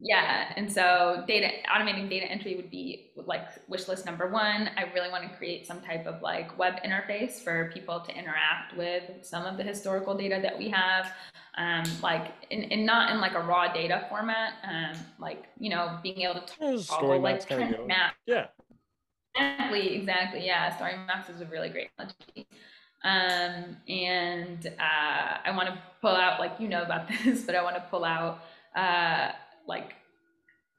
[0.00, 0.52] yeah.
[0.56, 4.70] And so data automating data entry would be like wish list number one.
[4.76, 8.76] I really want to create some type of like web interface for people to interact
[8.76, 11.12] with some of the historical data that we have.
[11.56, 15.98] Um, like in, in not in like a raw data format, um, like you know
[16.02, 18.46] being able to Yeah, toggle like map's kind of trend map Yeah.
[19.34, 20.46] Exactly, exactly.
[20.46, 22.46] Yeah, Story Maps is a really great technology.
[23.04, 27.62] Um, and uh, I want to pull out, like you know about this, but I
[27.62, 28.40] want to pull out
[28.74, 29.32] uh,
[29.68, 29.92] like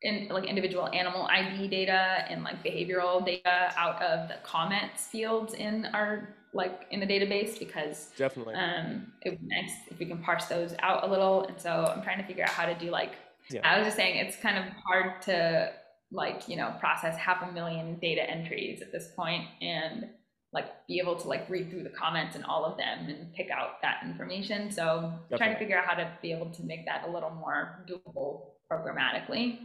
[0.02, 5.54] in like individual animal ID data and like behavioral data out of the comments fields
[5.54, 8.56] in our like in the database because Definitely.
[8.56, 11.44] um, it would be nice if we can parse those out a little.
[11.46, 13.14] And so I'm trying to figure out how to do like,
[13.52, 13.62] Yeah.
[13.64, 15.72] I was just saying it's kind of hard to
[16.12, 20.08] like, you know, process half a million data entries at this point and
[20.52, 23.52] like be able to like read through the comments and all of them and pick
[23.52, 24.72] out that information.
[24.72, 27.30] So I'm trying to figure out how to be able to make that a little
[27.30, 29.60] more doable programmatically.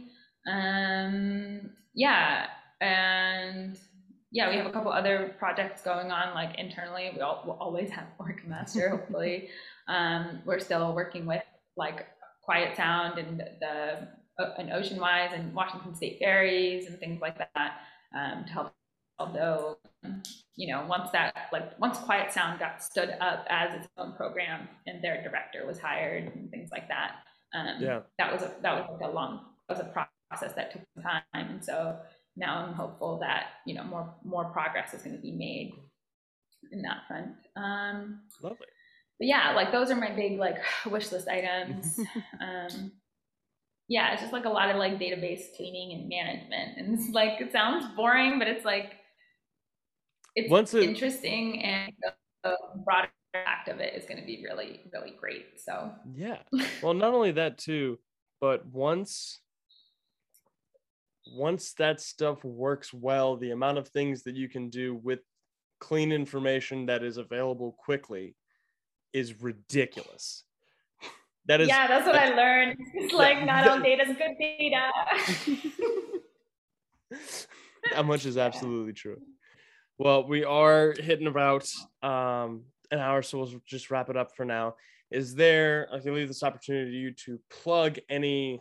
[0.51, 2.47] Um, yeah.
[2.81, 3.79] And
[4.31, 7.11] yeah, we have a couple other projects going on like internally.
[7.15, 9.49] We all, we'll always have Orca Master, hopefully.
[9.87, 11.43] Um, we're still working with
[11.77, 12.07] like
[12.43, 17.37] Quiet Sound and the uh, and Ocean Wise and Washington State Ferries and things like
[17.37, 17.77] that
[18.15, 18.73] um, to help.
[19.17, 19.77] Although,
[20.57, 24.67] you know, once that like once Quiet Sound got stood up as its own program
[24.85, 27.13] and their director was hired and things like that,
[27.55, 28.01] um, Yeah.
[28.19, 29.39] that was a that was like a long
[29.69, 29.89] that was a
[30.29, 31.23] process that took some time.
[31.33, 31.97] And so
[32.35, 35.73] now I'm hopeful that you know more more progress is going to be made
[36.71, 37.35] in that front.
[37.55, 38.67] Um, Lovely.
[39.19, 40.57] but yeah, like those are my big like
[40.89, 41.99] wish list items.
[42.41, 42.91] um,
[43.87, 47.39] yeah, it's just like a lot of like database cleaning and management, and it's like
[47.39, 48.93] it sounds boring, but it's like
[50.35, 51.93] it's Once it- interesting, and
[52.43, 53.09] the broader
[53.39, 55.59] impact of it is going to be really really great.
[55.59, 56.37] So Yeah.
[56.81, 57.99] Well, not only that too,
[58.41, 59.39] but once
[61.35, 65.19] once that stuff works well, the amount of things that you can do with
[65.79, 68.35] clean information that is available quickly
[69.13, 70.43] is ridiculous.
[71.47, 72.77] That is yeah, that's what I learned.
[72.95, 74.89] It's like not that- all data is good data.
[77.93, 79.17] that much is absolutely true.
[79.97, 81.67] Well, we are hitting about
[82.03, 82.63] um,
[82.95, 84.75] an hour, so we'll just wrap it up for now.
[85.11, 85.87] Is there?
[85.93, 88.59] I can leave this opportunity to you to plug any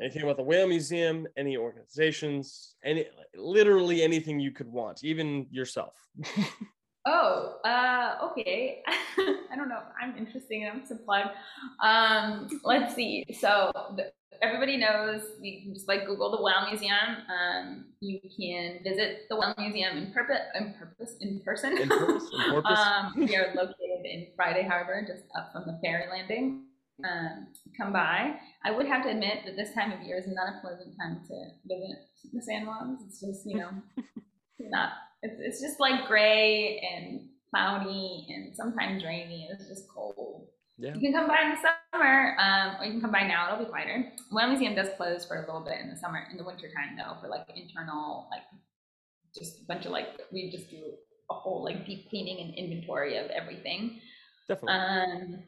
[0.00, 5.94] anything about the whale museum any organizations any literally anything you could want even yourself
[7.08, 8.82] oh uh okay.
[9.50, 9.82] I don't know.
[10.00, 11.26] I'm interesting to plug
[11.82, 13.24] um let's see.
[13.40, 17.08] So the, everybody knows you can just like google the whale museum.
[17.36, 21.78] Um you can visit the whale museum in purpose in purpose in person.
[21.78, 22.78] In purpose, in purpose.
[22.78, 26.64] um we are located in friday harbor just up from the ferry landing.
[27.04, 27.46] Um,
[27.76, 28.34] come by.
[28.64, 31.20] I would have to admit that this time of year is not a pleasant time
[31.28, 31.34] to
[31.64, 31.98] visit
[32.32, 33.02] the San Juans.
[33.06, 33.70] It's just, you know,
[34.58, 34.90] not,
[35.22, 39.48] it's, it's just like gray and cloudy and sometimes rainy.
[39.50, 40.48] It's just cold.
[40.76, 40.94] Yeah.
[40.94, 43.52] You can come by in the summer, um, or you can come by now.
[43.52, 44.12] It'll be quieter.
[44.30, 46.96] Whale Museum does close for a little bit in the summer, in the winter time
[46.96, 48.42] though, for like internal, like
[49.36, 50.82] just a bunch of like we just do
[51.30, 54.00] a whole like deep cleaning and inventory of everything.
[54.48, 54.72] Definitely.
[54.72, 55.42] Um,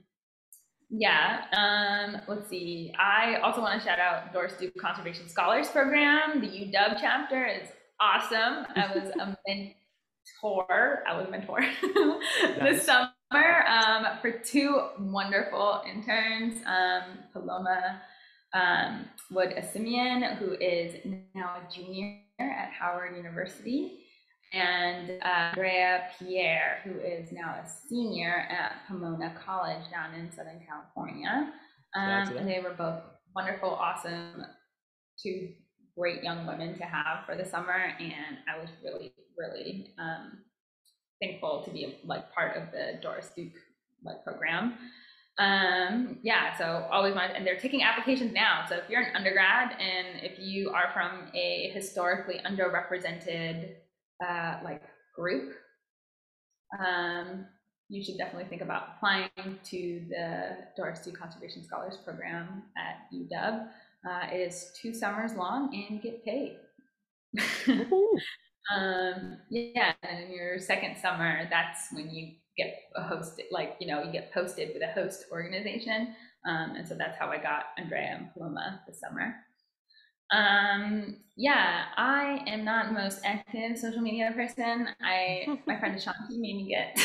[0.90, 1.44] yeah.
[1.52, 2.92] Um, let's see.
[2.98, 6.40] I also want to shout out Doris Duke Conservation Scholars Program.
[6.40, 7.68] The UW chapter is
[8.00, 8.66] awesome.
[8.74, 11.02] I was a mentor.
[11.06, 11.60] I was a mentor
[12.60, 18.00] this summer um, for two wonderful interns, um, Paloma
[18.52, 20.96] um, Wood Asimian, who is
[21.34, 24.00] now a junior at Howard University,
[24.52, 30.60] and uh, Andrea Pierre, who is now a senior at Pomona College down in Southern
[30.66, 31.52] California.
[31.94, 33.02] Um, and they were both
[33.34, 34.44] wonderful, awesome,
[35.22, 35.50] two
[35.96, 37.94] great young women to have for the summer.
[37.98, 40.38] And I was really, really um,
[41.20, 43.52] thankful to be like part of the Doris Duke
[44.04, 44.74] like program.
[45.38, 48.66] Um, yeah, so always want, and they're taking applications now.
[48.68, 53.74] So if you're an undergrad and if you are from a historically underrepresented
[54.26, 54.82] uh, like
[55.16, 55.54] group,
[56.78, 57.46] um,
[57.88, 59.30] you should definitely think about applying
[59.64, 63.66] to the Doris Duke Conservation Scholars Program at UW.
[64.08, 66.56] Uh, it is two summers long and get paid.
[68.74, 73.86] um, yeah, and in your second summer, that's when you get a host, like, you
[73.86, 76.14] know, you get posted with a host organization.
[76.48, 79.34] Um, and so that's how I got Andrea and Paloma this summer.
[80.32, 84.88] Um, yeah, I am not the most active social media person.
[85.00, 87.00] I my friend Ashanti made me get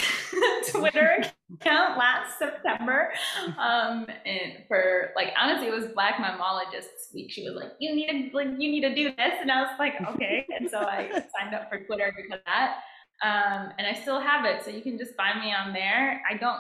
[0.72, 1.24] Twitter
[1.54, 3.14] account last September.
[3.58, 7.32] Um, and for like honestly, it was Black Mammalogists Week.
[7.32, 9.72] She was like, "You need to like you need to do this," and I was
[9.80, 11.10] like, "Okay." And so I
[11.40, 12.80] signed up for Twitter because of that.
[13.24, 16.22] Um, and I still have it, so you can just find me on there.
[16.30, 16.60] I don't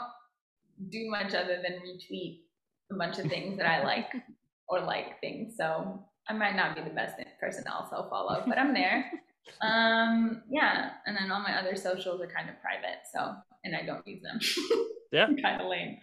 [0.89, 2.39] do much other than retweet
[2.89, 4.11] a bunch of things that I like
[4.69, 5.55] or like things.
[5.57, 9.11] So I might not be the best person to also follow, but I'm there.
[9.61, 13.85] um, yeah, and then all my other socials are kind of private, so and I
[13.85, 14.39] don't use them.
[15.11, 15.97] Yeah, kind of lame.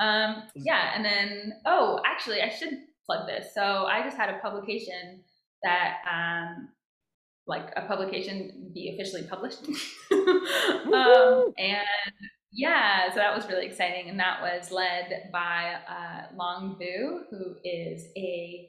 [0.00, 2.70] Um, yeah, and then oh, actually, I should
[3.04, 3.52] plug this.
[3.52, 5.24] So I just had a publication
[5.64, 6.68] that um,
[7.48, 9.64] like a publication be officially published.
[10.12, 11.84] um, and
[12.52, 14.08] yeah, so that was really exciting.
[14.08, 18.68] And that was led by uh, Long Vu, who is a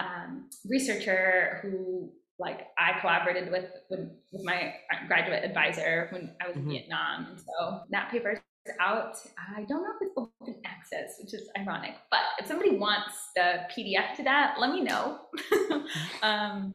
[0.00, 4.74] um, researcher who like I collaborated with, with, with my
[5.06, 6.70] graduate advisor when I was mm-hmm.
[6.70, 9.14] in Vietnam, and so that paper is out.
[9.38, 13.60] I don't know if it's open access, which is ironic, but if somebody wants the
[13.70, 15.20] PDF to that, let me know.
[16.22, 16.74] um,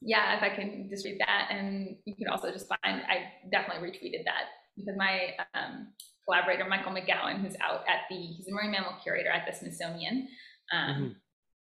[0.00, 3.02] yeah, if I can just read that, and you can also just find.
[3.02, 4.44] I definitely retweeted that
[4.76, 5.88] because my um,
[6.24, 10.28] collaborator Michael McGowen, who's out at the he's a marine mammal curator at the Smithsonian.
[10.72, 11.08] Um, mm-hmm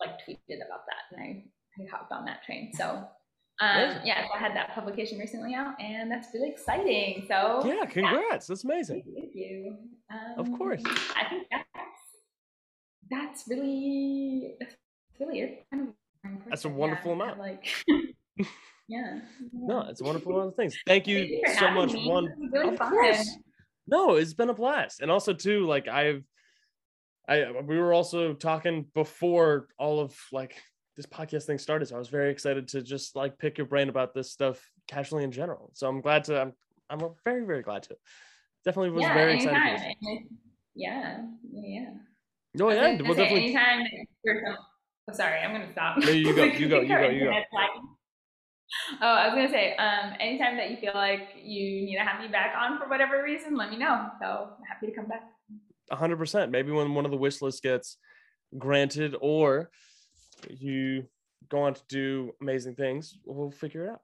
[0.05, 1.43] like tweeted about that and I,
[1.81, 2.71] I hopped on that train.
[2.73, 3.07] So
[3.61, 7.25] um, yeah, so I had that publication recently out, and that's really exciting.
[7.27, 8.47] So yeah, congrats!
[8.47, 9.03] That's amazing.
[9.15, 9.77] Thank you.
[10.11, 10.81] Um, of course.
[10.85, 11.67] I think that's
[13.11, 14.75] that's really that's
[15.19, 15.65] really it.
[15.71, 17.39] Kind of that's a wonderful yeah, amount.
[17.39, 17.65] Like
[18.87, 19.19] yeah.
[19.53, 20.75] No, it's a wonderful amount of things.
[20.87, 21.93] Thank you, you so much.
[21.93, 22.09] Me.
[22.09, 22.89] One, really of fun.
[22.89, 23.29] course.
[23.85, 26.23] No, it's been a blast, and also too, like I've
[27.27, 30.55] I we were also talking before all of like
[30.95, 31.87] this podcast thing started.
[31.87, 35.23] So I was very excited to just like pick your brain about this stuff casually
[35.23, 35.71] in general.
[35.73, 36.53] So I'm glad to I'm
[36.89, 37.95] I'm very, very glad to.
[38.65, 39.73] Definitely was yeah, very anytime.
[39.73, 39.95] excited.
[40.75, 41.21] Yeah,
[41.51, 41.89] yeah.
[42.55, 43.55] No, Oh yeah, well definitely.
[43.55, 43.87] Anytime
[45.09, 45.97] oh, sorry, I'm gonna stop.
[45.97, 47.41] No, you go, you go, you go, you go.
[49.01, 52.21] Oh, I was gonna say, um, anytime that you feel like you need to have
[52.21, 54.07] me back on for whatever reason, let me know.
[54.19, 55.32] So I'm happy to come back.
[55.91, 56.49] 100%.
[56.49, 57.97] Maybe when one of the wish lists gets
[58.57, 59.69] granted or
[60.49, 61.05] you
[61.49, 64.01] go on to do amazing things, we'll figure it out.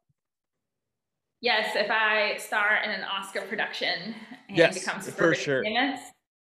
[1.41, 4.14] Yes, if I star in an Oscar production
[4.49, 5.64] and Yes, become for super sure.
[5.64, 6.01] famous,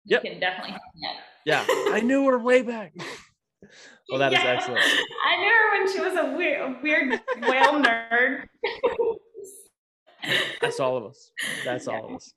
[0.06, 0.24] Yep.
[0.24, 1.16] you can definitely hit me up.
[1.44, 2.92] Yeah, I knew her way back.
[4.08, 4.50] well, that is Yeah.
[4.50, 4.84] excellent.
[5.26, 8.46] I knew her when she was a weird, a weird whale nerd.
[10.60, 11.32] That's all of us.
[11.64, 12.32] That's all of us.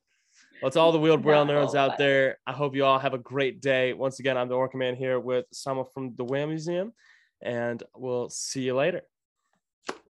[0.61, 3.19] Well, to all the Wheeled Not nerds out there, I hope you all have a
[3.19, 3.93] great day.
[3.93, 6.93] Once again, I'm the Orca Man here with Salma from the Whale Museum,
[7.41, 9.03] and we'll see you later.